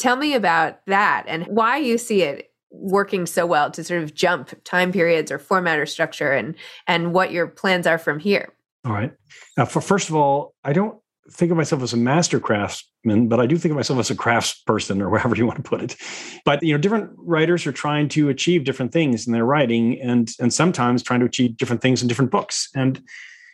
tell 0.00 0.16
me 0.16 0.34
about 0.34 0.84
that 0.86 1.24
and 1.28 1.46
why 1.46 1.76
you 1.76 1.96
see 1.96 2.22
it 2.22 2.50
working 2.70 3.26
so 3.26 3.46
well 3.46 3.70
to 3.70 3.84
sort 3.84 4.02
of 4.02 4.14
jump 4.14 4.52
time 4.64 4.90
periods 4.90 5.30
or 5.30 5.38
format 5.38 5.78
or 5.78 5.86
structure 5.86 6.32
and 6.32 6.56
and 6.88 7.12
what 7.12 7.30
your 7.30 7.46
plans 7.46 7.86
are 7.86 7.98
from 7.98 8.18
here. 8.18 8.52
All 8.84 8.92
right. 8.92 9.12
Now 9.56 9.64
for 9.64 9.80
first 9.80 10.08
of 10.08 10.16
all 10.16 10.54
i 10.64 10.72
don't 10.72 10.98
think 11.30 11.50
of 11.50 11.56
myself 11.56 11.82
as 11.82 11.92
a 11.92 11.96
master 11.96 12.40
craftsman, 12.40 13.28
but 13.28 13.40
I 13.40 13.46
do 13.46 13.56
think 13.56 13.70
of 13.70 13.76
myself 13.76 13.98
as 14.00 14.10
a 14.10 14.14
craftsperson 14.14 15.00
or 15.00 15.08
whatever 15.10 15.36
you 15.36 15.46
want 15.46 15.62
to 15.62 15.68
put 15.68 15.82
it. 15.82 15.96
But 16.44 16.62
you 16.62 16.72
know, 16.72 16.78
different 16.78 17.10
writers 17.16 17.66
are 17.66 17.72
trying 17.72 18.08
to 18.10 18.28
achieve 18.28 18.64
different 18.64 18.92
things 18.92 19.26
in 19.26 19.32
their 19.32 19.44
writing 19.44 20.00
and 20.00 20.30
and 20.40 20.52
sometimes 20.52 21.02
trying 21.02 21.20
to 21.20 21.26
achieve 21.26 21.56
different 21.56 21.82
things 21.82 22.02
in 22.02 22.08
different 22.08 22.30
books. 22.30 22.68
And 22.74 23.02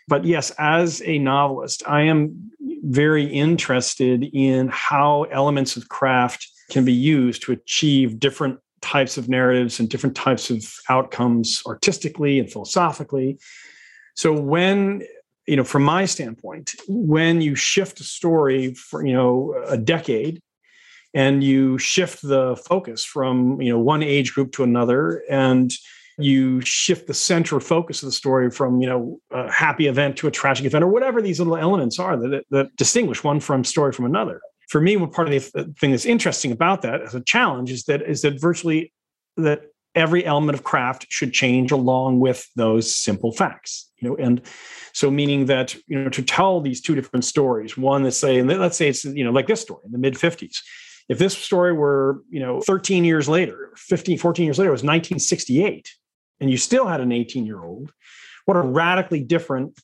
but 0.09 0.25
yes, 0.25 0.51
as 0.59 1.03
a 1.05 1.19
novelist, 1.19 1.83
I 1.87 2.03
am 2.03 2.51
very 2.83 3.25
interested 3.25 4.25
in 4.33 4.69
how 4.69 5.25
elements 5.25 5.77
of 5.77 5.89
craft 5.91 6.49
can 6.71 6.85
be 6.85 6.93
used 6.93 7.43
to 7.43 7.53
achieve 7.53 8.19
different 8.19 8.59
types 8.81 9.19
of 9.19 9.29
narratives 9.29 9.81
and 9.81 9.89
different 9.89 10.17
types 10.17 10.51
of 10.51 10.65
outcomes 10.89 11.63
artistically 11.67 12.39
and 12.39 12.51
philosophically. 12.51 13.39
So 14.15 14.33
when 14.33 15.03
you 15.49 15.57
know, 15.57 15.65
from 15.65 15.83
my 15.83 16.05
standpoint, 16.05 16.75
when 16.89 17.41
you 17.41 17.55
shift 17.55 18.01
a 18.01 18.05
story 18.05 18.75
for, 18.75 19.05
you 19.05 19.15
know, 19.15 19.55
a 19.67 19.79
decade 19.79 20.43
and 21.15 21.43
you 21.43 21.79
shift 21.79 22.21
the 22.23 22.55
focus 22.69 23.03
from, 23.03 23.61
you 23.61 23.73
know, 23.73 23.79
one 23.79 24.03
age 24.03 24.35
group 24.35 24.53
to 24.53 24.63
another 24.63 25.23
and 25.31 25.73
you 26.19 26.61
shift 26.61 27.07
the 27.07 27.15
center 27.15 27.61
focus 27.61 28.03
of 28.03 28.09
the 28.09 28.13
story 28.13 28.51
from, 28.51 28.83
you 28.83 28.89
know, 28.89 29.21
a 29.31 29.51
happy 29.51 29.87
event 29.87 30.19
to 30.19 30.27
a 30.27 30.31
tragic 30.31 30.67
event 30.67 30.85
or 30.85 30.89
whatever 30.89 31.23
these 31.23 31.39
little 31.39 31.57
elements 31.57 31.99
are 31.99 32.17
that, 32.19 32.45
that 32.51 32.77
distinguish 32.77 33.25
one 33.25 33.41
from 33.41 33.65
story 33.65 33.93
from 33.93 34.05
another. 34.05 34.43
For 34.69 34.83
me, 34.83 34.99
one 34.99 35.11
part 35.11 35.29
of 35.29 35.33
the 35.33 35.73
thing 35.81 35.93
that's 35.93 36.05
interesting 36.05 36.53
about 36.53 36.83
that 36.83 37.01
as 37.01 37.15
a 37.15 37.23
challenge 37.23 37.71
is 37.71 37.85
that 37.85 38.03
is 38.03 38.21
that 38.21 38.39
virtually 38.39 38.93
that 39.39 39.63
every 39.99 40.25
element 40.25 40.57
of 40.57 40.63
craft 40.63 41.07
should 41.11 41.33
change 41.33 41.73
along 41.73 42.21
with 42.21 42.49
those 42.55 42.95
simple 42.95 43.33
facts 43.33 43.91
you 43.99 44.09
know 44.09 44.17
and 44.17 44.41
so 44.93 45.11
meaning 45.11 45.47
that 45.47 45.75
you 45.89 45.99
know 45.99 46.09
to 46.09 46.23
tell 46.23 46.61
these 46.61 46.81
two 46.81 46.95
different 46.95 47.25
stories 47.25 47.77
one 47.77 48.05
that 48.05 48.13
say 48.13 48.39
and 48.39 48.49
let's 48.49 48.77
say 48.77 48.89
it's 48.89 49.05
you 49.05 49.25
know 49.25 49.33
like 49.33 49.49
this 49.49 49.61
story 49.61 49.83
in 49.85 49.93
the 49.93 49.99
mid 49.99 50.15
50s 50.15 50.59
if 51.09 51.19
this 51.19 51.37
story 51.37 51.73
were 51.73 52.23
you 52.31 52.39
know 52.39 52.61
13 52.61 53.05
years 53.05 53.29
later 53.29 53.73
15 53.77 54.19
14 54.19 54.45
years 54.45 54.59
later 54.59 54.71
it 54.71 54.73
was 54.73 54.85
1968 54.85 55.93
and 56.41 56.49
you 56.49 56.57
still 56.57 56.87
had 56.87 57.01
an 57.01 57.11
18 57.11 57.45
year 57.45 57.63
old 57.63 57.93
what 58.45 58.57
a 58.57 58.61
radically 58.61 59.23
different 59.23 59.79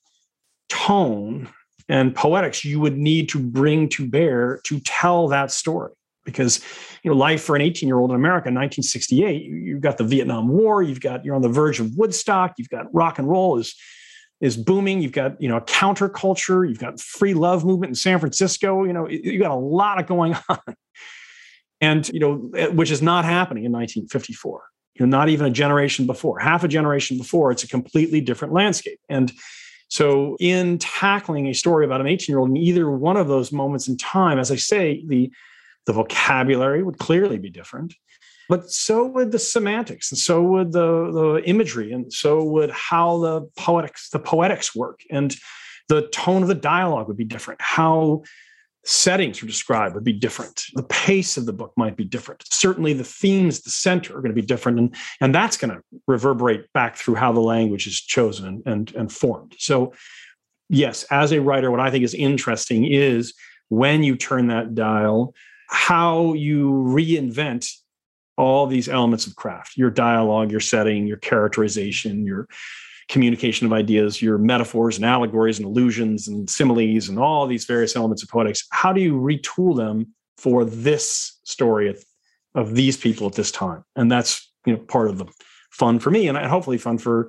tone 0.69 1.49
and 1.89 2.15
poetics 2.15 2.65
you 2.65 2.79
would 2.79 2.97
need 2.97 3.29
to 3.29 3.41
bring 3.41 3.89
to 3.89 4.09
bear 4.09 4.61
to 4.65 4.79
tell 4.81 5.29
that 5.29 5.51
story 5.51 5.93
because 6.25 6.61
you 7.03 7.11
know 7.11 7.17
life 7.17 7.43
for 7.43 7.57
an 7.57 7.63
18 7.63 7.87
year 7.87 7.99
old 7.99 8.11
in 8.11 8.17
america 8.17 8.49
in 8.49 8.55
1968 8.55 9.43
you've 9.45 9.81
got 9.81 9.99
the 9.99 10.05
vietnam 10.05 10.49
war 10.49 10.83
you've 10.83 11.01
got 11.01 11.25
you're 11.25 11.35
on 11.35 11.43
the 11.43 11.49
verge 11.49 11.81
of 11.81 11.97
woodstock 11.97 12.55
you've 12.59 12.69
got 12.69 12.93
rock 12.95 13.19
and 13.19 13.29
roll 13.29 13.59
is 13.59 13.75
is 14.41 14.57
booming 14.57 15.01
you've 15.01 15.13
got 15.13 15.41
you 15.41 15.49
know 15.49 15.57
a 15.57 15.63
counterculture 15.63 16.69
you've 16.69 16.79
got 16.79 17.01
free 17.01 17.35
love 17.35 17.65
movement 17.65 17.91
in 17.91 17.95
san 17.95 18.19
francisco 18.19 18.85
you 18.85 18.93
know 18.93 19.09
you 19.09 19.39
got 19.39 19.51
a 19.51 19.55
lot 19.55 20.01
of 20.01 20.07
going 20.07 20.35
on. 20.49 20.59
And 21.81 22.09
you 22.09 22.21
know 22.21 22.51
eh, 22.57 22.69
which 22.69 22.91
is 22.91 23.03
not 23.03 23.25
happening 23.25 23.65
in 23.65 23.73
1954 23.73 24.63
you 24.95 25.05
know 25.05 25.11
not 25.11 25.29
even 25.29 25.47
a 25.47 25.51
generation 25.51 26.07
before. 26.07 26.39
Half 26.39 26.65
a 26.65 26.69
generation 26.69 27.19
before 27.19 27.51
it's 27.51 27.65
a 27.65 27.69
completely 27.69 28.21
different 28.21 28.55
landscape. 28.55 29.01
And 29.09 29.33
so 29.89 30.37
in 30.41 30.79
tackling 30.79 31.49
a 31.49 31.53
story 31.53 31.85
about 31.85 32.01
an 32.01 32.07
18 32.07 32.33
year 32.33 32.39
old 32.39 32.51
in 32.51 32.57
either 32.57 32.91
one 32.91 33.17
of 33.17 33.29
those 33.29 33.53
moments 33.53 33.87
in 33.87 33.97
time 33.97 34.39
as 34.39 34.51
i 34.51 34.57
say 34.57 35.05
the 35.07 35.31
the 35.87 35.93
vocabulary 35.93 36.83
would 36.83 36.99
clearly 36.99 37.39
be 37.39 37.51
different, 37.51 37.95
but 38.49 38.71
so 38.71 39.07
would 39.07 39.33
the 39.33 39.39
semantics, 39.39 40.11
and 40.13 40.19
so 40.19 40.43
would 40.43 40.73
the, 40.73 41.11
the 41.13 41.43
imagery, 41.47 41.93
and 41.93 42.13
so 42.13 42.43
would 42.45 42.71
how 42.71 43.19
the 43.19 43.43
poetics, 43.57 44.11
the 44.11 44.19
poetics 44.19 44.75
work, 44.75 45.01
and 45.11 45.35
the 45.89 46.09
tone 46.09 46.43
of 46.43 46.49
the 46.49 46.55
dialogue 46.55 47.09
would 47.09 47.17
be 47.17 47.25
different. 47.25 47.61
How 47.61 48.23
settings 48.85 49.43
are 49.43 49.47
described 49.47 49.95
would 49.95 50.05
be 50.05 50.13
different. 50.13 50.65
The 50.75 50.83
pace 50.83 51.39
of 51.39 51.47
the 51.47 51.55
book 51.55 51.73
might 51.77 51.97
be 51.97 52.05
different. 52.05 52.45
Certainly, 52.51 52.95
the 52.95 53.05
themes, 53.05 53.61
the 53.61 53.71
center, 53.71 54.17
are 54.17 54.21
going 54.21 54.35
to 54.35 54.41
be 54.41 54.47
different, 54.47 54.79
and 54.79 54.95
and 55.21 55.35
that's 55.35 55.57
going 55.57 55.75
to 55.75 55.83
reverberate 56.07 56.71
back 56.73 56.97
through 56.97 57.15
how 57.15 57.33
the 57.33 57.41
language 57.41 57.87
is 57.87 58.01
chosen 58.01 58.47
and 58.47 58.63
and, 58.67 58.95
and 58.95 59.13
formed. 59.13 59.55
So, 59.59 59.95
yes, 60.69 61.05
as 61.11 61.33
a 61.33 61.41
writer, 61.41 61.71
what 61.71 61.81
I 61.81 61.91
think 61.91 62.05
is 62.05 62.15
interesting 62.15 62.85
is 62.85 63.33
when 63.71 64.03
you 64.03 64.17
turn 64.17 64.49
that 64.49 64.75
dial 64.75 65.35
how 65.75 66.35
you 66.35 66.71
reinvent 66.71 67.69
all 68.37 68.67
these 68.67 68.89
elements 68.89 69.27
of 69.27 69.35
craft 69.35 69.77
your 69.77 69.91
dialogue, 69.91 70.51
your 70.51 70.61
setting, 70.61 71.07
your 71.07 71.17
characterization, 71.17 72.25
your 72.25 72.49
communication 73.09 73.67
of 73.67 73.73
ideas, 73.73 74.23
your 74.23 74.39
metaphors 74.39 74.97
and 74.97 75.05
allegories 75.05 75.59
and 75.59 75.67
allusions 75.67 76.29
and 76.29 76.49
similes 76.49 77.09
and 77.09 77.19
all 77.19 77.47
these 77.47 77.65
various 77.65 77.97
elements 77.97 78.23
of 78.23 78.29
poetics. 78.29 78.65
How 78.71 78.93
do 78.93 79.01
you 79.01 79.15
retool 79.15 79.77
them 79.77 80.15
for 80.39 80.65
this 80.65 81.39
story 81.45 81.91
of, 81.91 82.03
these 82.73 82.97
people 82.97 83.27
at 83.27 83.33
this 83.33 83.51
time? 83.51 83.83
And 83.97 84.11
that's 84.13 84.49
you 84.65 84.75
know 84.75 84.79
part 84.79 85.09
of 85.09 85.19
the 85.19 85.27
fun 85.73 85.99
for 85.99 86.13
me 86.13 86.29
and 86.29 86.39
hopefully 86.39 86.79
fun 86.79 86.99
for 86.99 87.29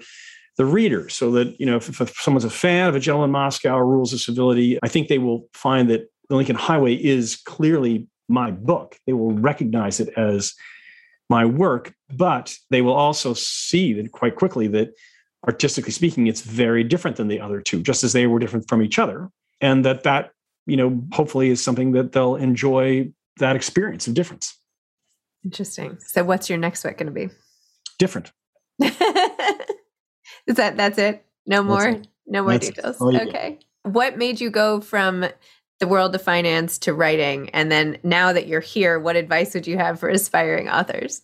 the 0.58 0.65
reader 0.65 1.10
so 1.10 1.31
that 1.31 1.60
you 1.60 1.65
know 1.65 1.77
if, 1.77 1.99
if 1.99 2.15
someone's 2.21 2.45
a 2.45 2.49
fan 2.49 2.88
of 2.88 2.95
a 2.95 2.99
gentleman 2.99 3.31
moscow 3.31 3.77
rules 3.79 4.13
of 4.13 4.21
civility 4.21 4.77
i 4.84 4.88
think 4.88 5.08
they 5.08 5.17
will 5.17 5.49
find 5.53 5.89
that 5.89 6.08
the 6.29 6.36
lincoln 6.36 6.55
highway 6.55 6.93
is 6.93 7.36
clearly 7.38 8.08
my 8.27 8.51
book. 8.51 8.97
They 9.05 9.13
will 9.13 9.31
recognize 9.33 9.99
it 9.99 10.09
as 10.17 10.53
my 11.29 11.45
work, 11.45 11.93
but 12.09 12.55
they 12.69 12.81
will 12.81 12.93
also 12.93 13.33
see 13.33 13.93
that 13.93 14.11
quite 14.11 14.35
quickly 14.35 14.67
that 14.69 14.93
artistically 15.45 15.91
speaking, 15.91 16.27
it's 16.27 16.41
very 16.41 16.83
different 16.83 17.17
than 17.17 17.27
the 17.27 17.39
other 17.39 17.61
two, 17.61 17.81
just 17.81 18.03
as 18.03 18.13
they 18.13 18.27
were 18.27 18.39
different 18.39 18.67
from 18.67 18.81
each 18.81 18.99
other. 18.99 19.29
And 19.61 19.85
that 19.85 20.03
that, 20.03 20.31
you 20.65 20.77
know, 20.77 21.03
hopefully 21.11 21.49
is 21.49 21.63
something 21.63 21.91
that 21.93 22.11
they'll 22.11 22.35
enjoy 22.35 23.11
that 23.38 23.55
experience 23.55 24.07
of 24.07 24.13
difference. 24.13 24.57
Interesting. 25.43 25.97
So 25.99 26.23
what's 26.23 26.49
your 26.49 26.57
next 26.57 26.83
book 26.83 26.97
going 26.97 27.07
to 27.07 27.11
be? 27.11 27.29
Different. 27.99 28.31
is 28.81 28.91
that 30.55 30.75
that's 30.75 30.97
it? 30.97 31.25
No 31.45 31.63
more 31.63 32.01
no 32.27 32.41
more 32.41 32.53
that's 32.53 32.69
details. 32.69 32.97
Oh, 32.99 33.15
okay. 33.15 33.59
What 33.83 34.17
made 34.17 34.41
you 34.41 34.49
go 34.49 34.81
from 34.81 35.25
the 35.79 35.88
world 35.88 36.15
of 36.15 36.21
finance 36.21 36.77
to 36.79 36.93
writing. 36.93 37.49
And 37.49 37.71
then 37.71 37.97
now 38.03 38.33
that 38.33 38.47
you're 38.47 38.61
here 38.61 38.99
what 38.99 39.15
advice 39.15 39.53
would 39.53 39.67
you 39.67 39.77
have 39.77 39.99
for 39.99 40.09
aspiring 40.09 40.69
authors? 40.69 41.21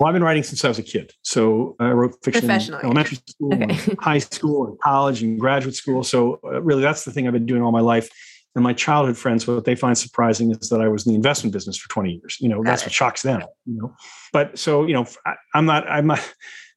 Well 0.00 0.08
i've 0.08 0.14
been 0.14 0.24
writing 0.24 0.42
since 0.42 0.64
i 0.64 0.68
was 0.68 0.78
a 0.78 0.82
kid. 0.82 1.12
So 1.22 1.76
i 1.78 1.90
wrote 1.90 2.16
fiction 2.24 2.50
in 2.50 2.74
elementary 2.74 3.18
school 3.28 3.54
okay. 3.54 3.94
high 4.00 4.18
school 4.18 4.66
and 4.66 4.78
college 4.80 5.22
and 5.22 5.38
graduate 5.38 5.76
school. 5.76 6.02
So 6.02 6.40
uh, 6.44 6.60
really 6.62 6.82
that's 6.82 7.04
the 7.04 7.12
thing 7.12 7.26
i've 7.26 7.32
been 7.32 7.46
doing 7.46 7.62
all 7.62 7.72
my 7.72 7.80
life. 7.80 8.10
And 8.54 8.62
my 8.62 8.74
childhood 8.74 9.16
friends 9.16 9.46
what 9.46 9.64
they 9.64 9.74
find 9.74 9.96
surprising 9.96 10.50
is 10.50 10.68
that 10.70 10.80
i 10.80 10.88
was 10.88 11.06
in 11.06 11.12
the 11.12 11.16
investment 11.16 11.52
business 11.52 11.76
for 11.76 11.88
20 11.88 12.12
years. 12.12 12.38
You 12.40 12.48
know 12.48 12.62
Got 12.62 12.70
that's 12.70 12.82
it. 12.82 12.86
what 12.86 12.92
shocks 12.92 13.22
them 13.22 13.42
you 13.66 13.80
know. 13.80 13.94
But 14.32 14.58
so 14.58 14.86
you 14.86 14.94
know 14.94 15.06
I, 15.24 15.34
i'm 15.54 15.66
not 15.66 15.88
i'm 15.88 16.08
not 16.08 16.20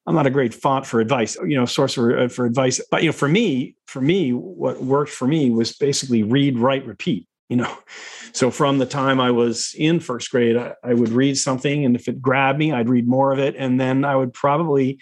I'm 0.08 0.16
not 0.16 0.28
a 0.28 0.32
great 0.32 0.54
font 0.54 0.86
for 0.86 1.00
advice, 1.00 1.36
you 1.46 1.56
know, 1.56 1.66
source 1.66 1.94
for, 1.94 2.18
uh, 2.18 2.28
for 2.28 2.46
advice. 2.46 2.80
But 2.92 3.02
you 3.02 3.10
know, 3.10 3.14
for 3.14 3.28
me, 3.28 3.76
for 3.88 4.02
me, 4.02 4.32
what 4.32 4.84
worked 4.84 5.12
for 5.12 5.28
me 5.28 5.50
was 5.50 5.74
basically 5.74 6.24
read, 6.24 6.60
write, 6.60 6.86
repeat. 6.86 7.28
You 7.50 7.58
know, 7.58 7.78
so 8.34 8.52
from 8.52 8.78
the 8.78 8.86
time 8.86 9.20
I 9.20 9.32
was 9.32 9.74
in 9.78 10.00
first 10.00 10.32
grade, 10.32 10.58
I, 10.58 10.74
I 10.84 10.94
would 10.94 11.10
read 11.10 11.38
something, 11.38 11.86
and 11.86 11.96
if 11.96 12.08
it 12.08 12.22
grabbed 12.22 12.60
me, 12.60 12.72
I'd 12.72 12.90
read 12.90 13.08
more 13.08 13.32
of 13.32 13.40
it, 13.40 13.56
and 13.58 13.80
then 13.80 14.06
I 14.06 14.16
would 14.16 14.34
probably 14.34 15.00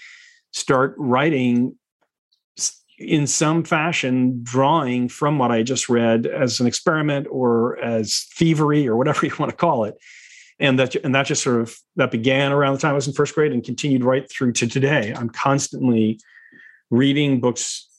start 0.51 0.95
writing 0.97 1.75
in 2.99 3.27
some 3.27 3.63
fashion 3.63 4.39
drawing 4.43 5.09
from 5.09 5.39
what 5.39 5.51
I 5.51 5.63
just 5.63 5.89
read 5.89 6.25
as 6.25 6.59
an 6.59 6.67
experiment 6.67 7.27
or 7.29 7.77
as 7.79 8.27
thievery 8.35 8.87
or 8.87 8.95
whatever 8.95 9.25
you 9.25 9.33
want 9.37 9.49
to 9.49 9.57
call 9.57 9.83
it 9.85 9.95
and 10.59 10.79
that 10.79 10.95
and 10.95 11.15
that 11.15 11.25
just 11.25 11.43
sort 11.43 11.61
of 11.61 11.75
that 11.95 12.11
began 12.11 12.51
around 12.51 12.73
the 12.73 12.79
time 12.79 12.91
I 12.91 12.95
was 12.95 13.07
in 13.07 13.13
first 13.13 13.35
grade 13.35 13.51
and 13.51 13.63
continued 13.63 14.03
right 14.03 14.29
through 14.29 14.53
to 14.53 14.67
today. 14.67 15.13
I'm 15.15 15.29
constantly 15.29 16.19
reading 16.89 17.39
books 17.39 17.89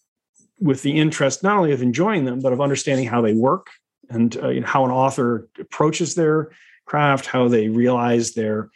with 0.60 0.82
the 0.82 0.98
interest 0.98 1.42
not 1.42 1.56
only 1.56 1.72
of 1.72 1.82
enjoying 1.82 2.24
them, 2.24 2.40
but 2.40 2.52
of 2.52 2.60
understanding 2.60 3.06
how 3.06 3.20
they 3.20 3.34
work 3.34 3.68
and 4.10 4.36
uh, 4.42 4.48
you 4.48 4.60
know, 4.60 4.66
how 4.66 4.84
an 4.84 4.90
author 4.90 5.48
approaches 5.58 6.14
their 6.14 6.50
craft, 6.86 7.26
how 7.26 7.48
they 7.48 7.68
realize 7.68 8.34
their 8.34 8.70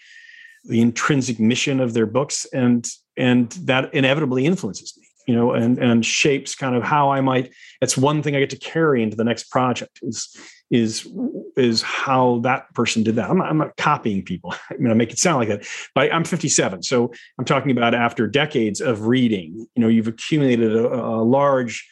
the 0.65 0.81
intrinsic 0.81 1.39
mission 1.41 1.81
of 1.81 1.95
their 1.95 2.07
books, 2.07 2.47
and 2.53 2.89
and 3.17 3.51
that 3.53 3.93
inevitably 3.95 4.47
influences 4.47 4.97
me, 4.99 5.08
you 5.29 5.35
know, 5.35 5.53
and 5.53 5.79
and 5.79 6.05
shapes 6.07 6.55
kind 6.55 6.75
of 6.75 6.83
how 6.83 7.11
I 7.11 7.21
might. 7.21 7.53
It's 7.83 7.99
one 7.99 8.23
thing 8.23 8.35
I 8.35 8.41
get 8.41 8.49
to 8.51 8.59
carry 8.59 9.03
into 9.03 9.15
the 9.15 9.25
next 9.25 9.51
project 9.51 10.01
is 10.01 10.35
is 10.71 11.07
is 11.55 11.83
how 11.83 12.39
that 12.45 12.73
person 12.73 13.03
did 13.03 13.17
that. 13.17 13.29
I'm 13.29 13.37
not, 13.37 13.51
I'm 13.51 13.59
not 13.59 13.77
copying 13.77 14.25
people. 14.25 14.55
I 14.71 14.77
mean, 14.79 14.91
I 14.91 14.95
make 14.95 15.13
it 15.13 15.19
sound 15.19 15.39
like 15.39 15.49
that. 15.49 15.69
But 15.95 16.13
I'm 16.15 16.25
57, 16.25 16.83
so 16.83 17.13
I'm 17.39 17.45
talking 17.45 17.71
about 17.71 17.95
after 17.95 18.27
decades 18.27 18.81
of 18.81 19.07
reading. 19.07 19.67
You 19.77 19.83
know, 19.83 19.89
you've 19.89 20.09
accumulated 20.09 20.75
a, 20.75 20.95
a 20.95 21.23
large 21.23 21.87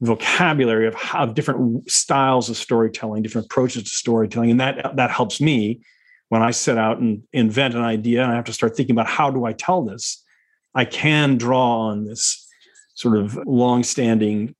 vocabulary 0.00 0.86
of, 0.86 0.96
of 1.14 1.34
different 1.34 1.90
styles 1.90 2.48
of 2.48 2.56
storytelling, 2.56 3.24
different 3.24 3.46
approaches 3.46 3.82
to 3.82 3.90
storytelling, 3.90 4.52
and 4.52 4.60
that 4.60 4.94
that 4.94 5.10
helps 5.10 5.40
me 5.40 5.80
when 6.28 6.42
I 6.42 6.52
set 6.52 6.78
out 6.78 7.00
and 7.00 7.24
invent 7.32 7.74
an 7.74 7.82
idea 7.82 8.22
and 8.22 8.30
I 8.30 8.36
have 8.36 8.44
to 8.44 8.52
start 8.52 8.76
thinking 8.76 8.94
about 8.94 9.08
how 9.08 9.30
do 9.32 9.44
I 9.46 9.52
tell 9.52 9.82
this. 9.82 10.24
I 10.76 10.84
can 10.84 11.36
draw 11.36 11.88
on 11.88 12.04
this 12.04 12.48
sort 13.02 13.18
of 13.18 13.38
long-standing 13.46 14.54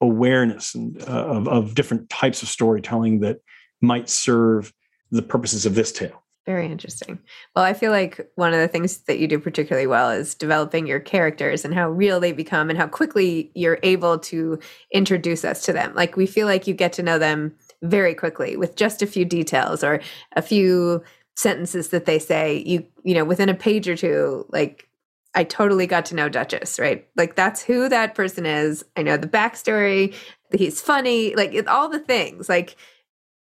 awareness 0.00 0.74
and, 0.74 1.02
uh, 1.02 1.26
of, 1.26 1.48
of 1.48 1.74
different 1.74 2.08
types 2.08 2.42
of 2.42 2.48
storytelling 2.48 3.20
that 3.20 3.38
might 3.80 4.08
serve 4.08 4.72
the 5.10 5.22
purposes 5.22 5.66
of 5.66 5.74
this 5.74 5.92
tale. 5.92 6.22
Very 6.46 6.66
interesting. 6.66 7.20
Well, 7.54 7.64
I 7.64 7.72
feel 7.72 7.92
like 7.92 8.28
one 8.34 8.52
of 8.52 8.58
the 8.58 8.66
things 8.66 8.98
that 9.02 9.20
you 9.20 9.28
do 9.28 9.38
particularly 9.38 9.86
well 9.86 10.10
is 10.10 10.34
developing 10.34 10.88
your 10.88 10.98
characters 10.98 11.64
and 11.64 11.72
how 11.72 11.88
real 11.88 12.18
they 12.18 12.32
become 12.32 12.68
and 12.68 12.78
how 12.78 12.88
quickly 12.88 13.52
you're 13.54 13.78
able 13.84 14.18
to 14.18 14.58
introduce 14.92 15.44
us 15.44 15.62
to 15.62 15.72
them. 15.72 15.94
Like 15.94 16.16
we 16.16 16.26
feel 16.26 16.48
like 16.48 16.66
you 16.66 16.74
get 16.74 16.92
to 16.94 17.02
know 17.02 17.18
them 17.18 17.54
very 17.82 18.14
quickly 18.14 18.56
with 18.56 18.74
just 18.74 19.02
a 19.02 19.06
few 19.06 19.24
details 19.24 19.84
or 19.84 20.00
a 20.34 20.42
few 20.42 21.04
sentences 21.36 21.88
that 21.88 22.06
they 22.06 22.18
say. 22.18 22.64
You 22.66 22.86
you 23.04 23.14
know, 23.14 23.24
within 23.24 23.48
a 23.48 23.54
page 23.54 23.88
or 23.88 23.96
two, 23.96 24.44
like 24.50 24.88
I 25.34 25.44
totally 25.44 25.86
got 25.86 26.04
to 26.06 26.14
know 26.14 26.28
Duchess, 26.28 26.78
right? 26.78 27.06
Like 27.16 27.36
that's 27.36 27.62
who 27.62 27.88
that 27.88 28.14
person 28.14 28.44
is. 28.44 28.84
I 28.96 29.02
know 29.02 29.16
the 29.16 29.26
backstory. 29.26 30.14
He's 30.52 30.80
funny, 30.80 31.34
like 31.34 31.54
it, 31.54 31.66
all 31.68 31.88
the 31.88 31.98
things. 31.98 32.48
Like 32.48 32.76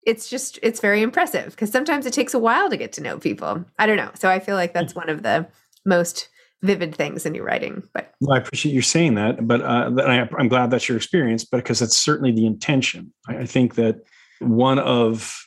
it's 0.07 0.29
just 0.29 0.59
it's 0.63 0.81
very 0.81 1.03
impressive 1.03 1.51
because 1.51 1.71
sometimes 1.71 2.07
it 2.07 2.13
takes 2.13 2.35
a 2.35 2.39
while 2.39 2.71
to 2.71 2.77
get 2.77 2.93
to 2.93 3.03
know 3.03 3.19
people. 3.19 3.65
I 3.79 3.87
don't 3.87 3.97
know. 3.97 4.11
So 4.15 4.29
I 4.29 4.39
feel 4.39 4.57
like 4.57 4.73
that's 4.73 4.95
one 4.95 5.09
of 5.09 5.23
the 5.23 5.49
most 5.85 6.29
vivid 6.63 6.95
things 6.95 7.27
in 7.27 7.35
your 7.35 7.45
writing. 7.45 7.83
But 7.93 8.13
well, 8.21 8.37
I 8.37 8.39
appreciate 8.39 8.75
you 8.75 8.83
saying 8.83 9.15
that. 9.17 9.47
But 9.47 9.61
uh, 9.61 9.91
I, 10.03 10.29
am 10.41 10.49
glad 10.49 10.71
that's 10.71 10.89
your 10.89 10.97
experience, 10.97 11.45
but 11.45 11.59
because 11.59 11.81
that's 11.81 11.97
certainly 11.97 12.33
the 12.33 12.47
intention. 12.47 13.13
I, 13.29 13.39
I 13.39 13.47
think 13.47 13.75
that 13.75 13.97
one 14.41 14.79
of 14.79 15.47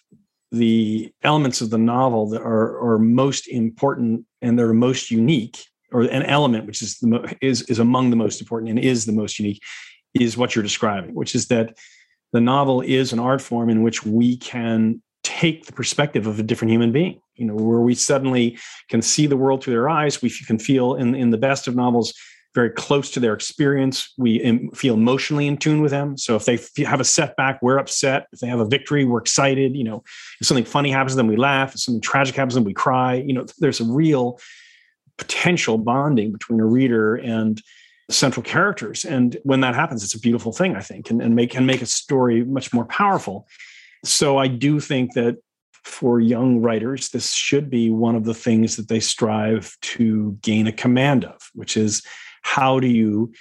the 0.51 1.11
elements 1.23 1.61
of 1.61 1.69
the 1.69 1.77
novel 1.77 2.29
that 2.29 2.41
are, 2.41 2.79
are 2.79 2.99
most 2.99 3.47
important 3.47 4.25
and 4.41 4.57
they're 4.57 4.73
most 4.73 5.11
unique 5.11 5.65
or 5.91 6.01
an 6.01 6.23
element 6.23 6.65
which 6.65 6.81
is 6.81 6.97
the 6.99 7.07
mo- 7.07 7.25
is 7.41 7.61
is 7.63 7.79
among 7.79 8.09
the 8.09 8.15
most 8.15 8.41
important 8.41 8.69
and 8.69 8.79
is 8.79 9.05
the 9.05 9.11
most 9.11 9.39
unique 9.39 9.61
is 10.13 10.37
what 10.37 10.55
you're 10.55 10.63
describing 10.63 11.13
which 11.13 11.35
is 11.35 11.47
that 11.47 11.77
the 12.33 12.41
novel 12.41 12.81
is 12.81 13.13
an 13.13 13.19
art 13.19 13.41
form 13.41 13.69
in 13.69 13.83
which 13.83 14.05
we 14.05 14.37
can 14.37 15.01
take 15.23 15.65
the 15.65 15.73
perspective 15.73 16.27
of 16.27 16.39
a 16.39 16.43
different 16.43 16.71
human 16.71 16.91
being 16.91 17.19
you 17.37 17.45
know 17.45 17.55
where 17.55 17.79
we 17.79 17.95
suddenly 17.95 18.57
can 18.89 19.01
see 19.01 19.27
the 19.27 19.37
world 19.37 19.63
through 19.63 19.73
their 19.73 19.89
eyes. 19.89 20.21
We 20.21 20.29
can 20.29 20.59
feel 20.59 20.95
in 20.95 21.15
in 21.15 21.29
the 21.29 21.37
best 21.37 21.67
of 21.67 21.75
novels 21.75 22.13
very 22.55 22.71
close 22.71 23.11
to 23.11 23.19
their 23.19 23.33
experience. 23.33 24.11
We 24.17 24.69
feel 24.73 24.95
emotionally 24.95 25.45
in 25.45 25.57
tune 25.57 25.81
with 25.81 25.91
them. 25.91 26.17
So 26.17 26.35
if 26.35 26.45
they 26.45 26.83
have 26.83 26.99
a 26.99 27.05
setback 27.05 27.61
we're 27.61 27.77
upset. 27.77 28.27
If 28.33 28.39
they 28.39 28.47
have 28.47 28.59
a 28.59 28.65
victory 28.65 29.05
we're 29.05 29.19
excited 29.19 29.75
you 29.75 29.83
know. 29.83 30.03
If 30.41 30.47
something 30.47 30.65
funny 30.65 30.91
happens 30.91 31.13
to 31.13 31.17
them 31.17 31.27
we 31.27 31.35
laugh. 31.35 31.75
If 31.75 31.81
something 31.81 32.01
tragic 32.01 32.35
happens 32.35 32.53
to 32.53 32.59
them 32.59 32.65
we 32.65 32.73
cry. 32.73 33.15
You 33.15 33.33
know 33.33 33.45
there's 33.59 33.79
a 33.79 33.85
real 33.85 34.39
potential 35.17 35.77
bonding 35.77 36.31
between 36.31 36.59
a 36.59 36.65
reader 36.65 37.15
and 37.15 37.61
central 38.09 38.43
characters. 38.43 39.03
And 39.03 39.37
when 39.43 39.61
that 39.61 39.75
happens, 39.75 40.03
it's 40.03 40.15
a 40.15 40.19
beautiful 40.19 40.51
thing, 40.51 40.75
I 40.75 40.81
think, 40.81 41.09
and, 41.09 41.21
and 41.21 41.35
make 41.35 41.51
can 41.51 41.65
make 41.65 41.81
a 41.81 41.87
story 41.87 42.43
much 42.43 42.73
more 42.73 42.85
powerful. 42.85 43.47
So 44.05 44.37
I 44.37 44.47
do 44.47 44.79
think 44.79 45.13
that 45.13 45.37
for 45.83 46.19
young 46.19 46.61
writers, 46.61 47.09
this 47.09 47.33
should 47.33 47.69
be 47.69 47.89
one 47.89 48.15
of 48.15 48.25
the 48.25 48.33
things 48.33 48.75
that 48.75 48.87
they 48.87 48.99
strive 48.99 49.75
to 49.81 50.37
gain 50.41 50.67
a 50.67 50.71
command 50.71 51.25
of, 51.25 51.49
which 51.53 51.77
is 51.77 52.01
how 52.41 52.79
do 52.79 52.87
you 52.87 53.31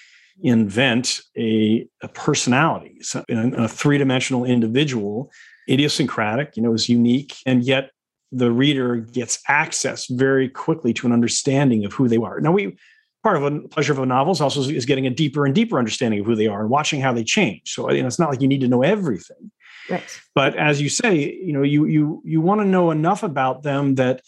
invent 0.43 1.21
a, 1.37 1.87
a 2.03 2.09
personality, 2.09 2.99
so 3.01 3.25
a, 3.29 3.65
a 3.65 3.69
three-dimensional 3.69 4.45
individual, 4.45 5.31
idiosyncratic, 5.69 6.57
you 6.57 6.63
know, 6.63 6.75
is 6.75 6.89
unique, 6.89 7.35
and 7.47 7.65
yet 7.65 7.91
the 8.33 8.51
reader 8.51 8.97
gets 8.97 9.39
access 9.49 10.07
very 10.07 10.49
quickly 10.49 10.93
to 10.95 11.07
an 11.07 11.13
understanding 11.13 11.85
of 11.85 11.93
who 11.93 12.09
they 12.09 12.17
are. 12.17 12.41
Now, 12.41 12.53
we 12.53 12.77
part 13.23 13.37
of 13.37 13.43
a 13.43 13.61
pleasure 13.69 13.93
of 13.93 13.99
a 13.99 14.07
novel 14.07 14.33
is 14.33 14.41
also 14.41 14.63
is 14.63 14.87
getting 14.87 15.07
a 15.07 15.11
deeper 15.11 15.47
and 15.47 15.55
deeper 15.55 15.79
understanding 15.79 16.21
of 16.21 16.27
who 16.27 16.37
they 16.37 16.47
are 16.47 16.61
and 16.61 16.71
watching 16.71 17.01
how 17.01 17.13
they 17.13 17.25
change. 17.25 17.73
So 17.73 17.91
you 17.91 18.01
know, 18.01 18.07
it's 18.07 18.19
not 18.21 18.31
like 18.31 18.41
you 18.41 18.49
need 18.49 18.61
to 18.61 18.69
know 18.69 18.83
everything. 18.83 19.51
Right. 19.91 20.21
But 20.35 20.57
as 20.57 20.81
you 20.81 20.89
say, 20.89 21.35
you 21.35 21.53
know, 21.53 21.63
you 21.63 21.87
you 21.87 22.23
you 22.25 22.41
want 22.41 22.61
to 22.61 22.65
know 22.65 22.91
enough 22.91 23.23
about 23.23 23.63
them 23.63 23.97
that 23.97 24.23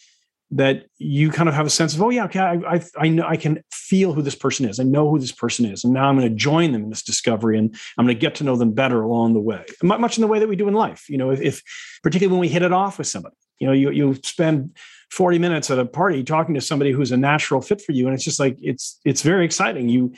that 0.51 0.87
you 0.97 1.31
kind 1.31 1.49
of 1.49 1.55
have 1.55 1.67
a 1.67 1.71
sense 1.71 1.95
of, 1.95 2.03
oh 2.03 2.11
yeah, 2.11 2.25
okay, 2.25 2.41
I 2.41 2.55
I, 2.55 2.83
I 2.99 3.09
know 3.09 3.25
I 3.25 3.37
can 3.37 3.63
feel 3.71 4.15
who 4.15 4.23
this 4.23 4.35
person 4.35 4.69
is. 4.69 4.81
I 4.81 4.85
know 4.85 5.09
who 5.09 5.19
this 5.19 5.33
person 5.33 5.65
is, 5.65 5.85
and 5.85 5.93
now 5.93 6.09
I'm 6.09 6.19
going 6.19 6.29
to 6.29 6.35
join 6.35 6.73
them 6.73 6.85
in 6.85 6.91
this 6.91 7.03
discovery, 7.03 7.59
and 7.59 7.75
I'm 7.97 8.05
going 8.05 8.17
to 8.17 8.21
get 8.21 8.35
to 8.37 8.45
know 8.45 8.57
them 8.57 8.73
better 8.73 9.01
along 9.03 9.35
the 9.35 9.41
way, 9.41 9.65
much 9.83 10.17
in 10.17 10.23
the 10.23 10.29
way 10.29 10.39
that 10.39 10.49
we 10.49 10.57
do 10.57 10.67
in 10.69 10.75
life. 10.75 11.09
You 11.09 11.19
know, 11.19 11.31
if, 11.31 11.41
if 11.41 11.63
particularly 12.03 12.33
when 12.33 12.41
we 12.41 12.49
hit 12.49 12.63
it 12.63 12.73
off 12.73 12.99
with 12.99 13.07
somebody, 13.07 13.37
you 13.59 13.67
know, 13.67 13.73
you 13.73 13.91
you 13.91 14.15
spend 14.23 14.77
40 15.11 15.39
minutes 15.39 15.71
at 15.71 15.79
a 15.79 15.85
party 15.85 16.23
talking 16.23 16.55
to 16.55 16.61
somebody 16.61 16.93
who's 16.93 17.13
a 17.13 17.17
natural 17.17 17.61
fit 17.61 17.81
for 17.81 17.93
you, 17.93 18.07
and 18.07 18.15
it's 18.15 18.25
just 18.25 18.41
like 18.41 18.57
it's 18.61 19.01
it's 19.05 19.23
very 19.23 19.45
exciting. 19.45 19.89
You 19.89 20.13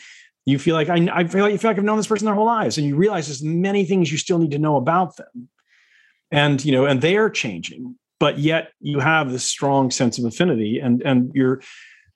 you 0.47 0.59
feel 0.59 0.75
like 0.75 0.89
I, 0.89 1.09
I 1.13 1.25
feel 1.25 1.43
like 1.43 1.53
you 1.53 1.59
feel 1.59 1.71
like 1.71 1.79
I've 1.79 1.85
known 1.85 1.97
this 1.97 2.07
person 2.07 2.27
their 2.27 2.35
whole 2.35 2.47
lives, 2.47 2.79
and 2.79 2.87
you 2.87 2.97
realize 2.97 3.29
there's 3.29 3.43
many 3.43 3.85
things 3.85 4.11
you 4.11 4.19
still 4.19 4.39
need 4.39 4.51
to 4.53 4.59
know 4.59 4.77
about 4.77 5.17
them, 5.17 5.49
and 6.31 6.65
you 6.65 6.73
know, 6.73 6.87
and 6.87 7.01
they 7.01 7.17
are 7.17 7.31
changing, 7.31 7.97
but 8.19 8.39
yet 8.39 8.73
you 8.81 9.01
have 9.01 9.31
this 9.31 9.45
strong 9.45 9.91
sense 9.91 10.19
of 10.19 10.25
affinity, 10.25 10.81
and 10.81 11.03
and 11.03 11.31
you're 11.35 11.61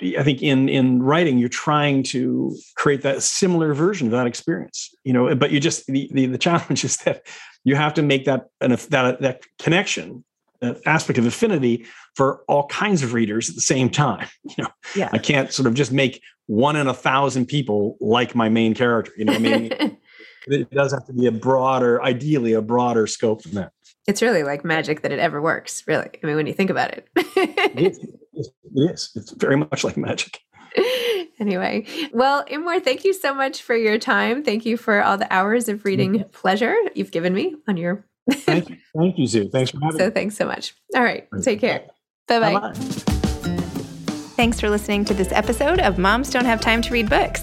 I 0.02 0.22
think 0.22 0.42
in 0.42 0.68
in 0.68 1.02
writing, 1.02 1.38
you're 1.38 1.48
trying 1.48 2.02
to 2.04 2.56
create 2.74 3.02
that 3.02 3.22
similar 3.22 3.72
version 3.74 4.08
of 4.08 4.12
that 4.12 4.26
experience, 4.26 4.92
you 5.04 5.12
know. 5.12 5.34
But 5.34 5.52
you 5.52 5.60
just 5.60 5.86
the 5.86 6.10
the, 6.12 6.26
the 6.26 6.38
challenge 6.46 6.84
is 6.84 6.96
that 6.98 7.26
you 7.62 7.76
have 7.76 7.94
to 7.94 8.02
make 8.02 8.24
that 8.24 8.46
an, 8.60 8.70
that 8.90 9.20
that 9.20 9.42
connection 9.58 10.24
Uh, 10.64 10.74
aspect 10.86 11.18
of 11.18 11.26
affinity 11.26 11.84
for 12.14 12.42
all 12.48 12.66
kinds 12.68 13.02
of 13.02 13.12
readers 13.12 13.48
at 13.48 13.54
the 13.54 13.60
same 13.60 13.90
time. 13.90 14.26
You 14.56 14.64
know, 14.64 14.70
yeah. 14.94 15.08
I 15.12 15.18
can't 15.18 15.52
sort 15.52 15.66
of 15.66 15.74
just 15.74 15.90
make 15.90 16.22
one 16.46 16.76
in 16.76 16.86
a 16.86 16.94
thousand 16.94 17.46
people 17.46 17.96
like 18.00 18.34
my 18.34 18.48
main 18.48 18.74
character. 18.74 19.12
You 19.16 19.24
know, 19.24 19.32
I 19.32 19.38
mean, 19.38 19.72
it 20.46 20.70
does 20.70 20.92
have 20.92 21.06
to 21.06 21.12
be 21.12 21.26
a 21.26 21.32
broader, 21.32 22.02
ideally 22.02 22.52
a 22.52 22.62
broader 22.62 23.06
scope 23.06 23.42
than 23.42 23.54
that. 23.54 23.72
It's 24.06 24.22
really 24.22 24.44
like 24.44 24.64
magic 24.64 25.00
that 25.02 25.10
it 25.12 25.18
ever 25.18 25.42
works. 25.42 25.82
Really, 25.88 26.08
I 26.22 26.26
mean, 26.26 26.36
when 26.36 26.46
you 26.46 26.52
think 26.52 26.70
about 26.70 26.92
it, 26.92 27.08
it, 27.16 27.78
is. 27.78 27.98
it 28.34 28.52
is. 28.74 29.10
It's 29.16 29.32
very 29.32 29.56
much 29.56 29.82
like 29.84 29.96
magic. 29.96 30.40
Anyway, 31.40 31.84
well, 32.12 32.44
Amor, 32.48 32.78
thank 32.78 33.04
you 33.04 33.12
so 33.12 33.34
much 33.34 33.60
for 33.60 33.74
your 33.74 33.98
time. 33.98 34.44
Thank 34.44 34.64
you 34.64 34.76
for 34.76 35.02
all 35.02 35.18
the 35.18 35.32
hours 35.34 35.68
of 35.68 35.84
reading 35.84 36.24
pleasure 36.30 36.76
you've 36.94 37.10
given 37.10 37.34
me 37.34 37.56
on 37.66 37.76
your 37.76 38.06
Thank 38.30 38.70
you. 38.70 38.76
Thank 38.96 39.18
you, 39.18 39.26
Zoo. 39.26 39.48
Thanks 39.50 39.70
for 39.70 39.80
having 39.82 39.98
so 39.98 40.06
me. 40.06 40.10
thanks 40.10 40.36
so 40.36 40.46
much. 40.46 40.74
All 40.94 41.02
right. 41.02 41.28
Take 41.42 41.60
care. 41.60 41.86
Bye 42.26 42.40
bye. 42.40 42.72
Thanks 44.36 44.60
for 44.60 44.68
listening 44.68 45.04
to 45.06 45.14
this 45.14 45.30
episode 45.32 45.80
of 45.80 45.98
Moms 45.98 46.30
Don't 46.30 46.44
Have 46.44 46.60
Time 46.60 46.82
to 46.82 46.90
Read 46.92 47.08
Books. 47.08 47.42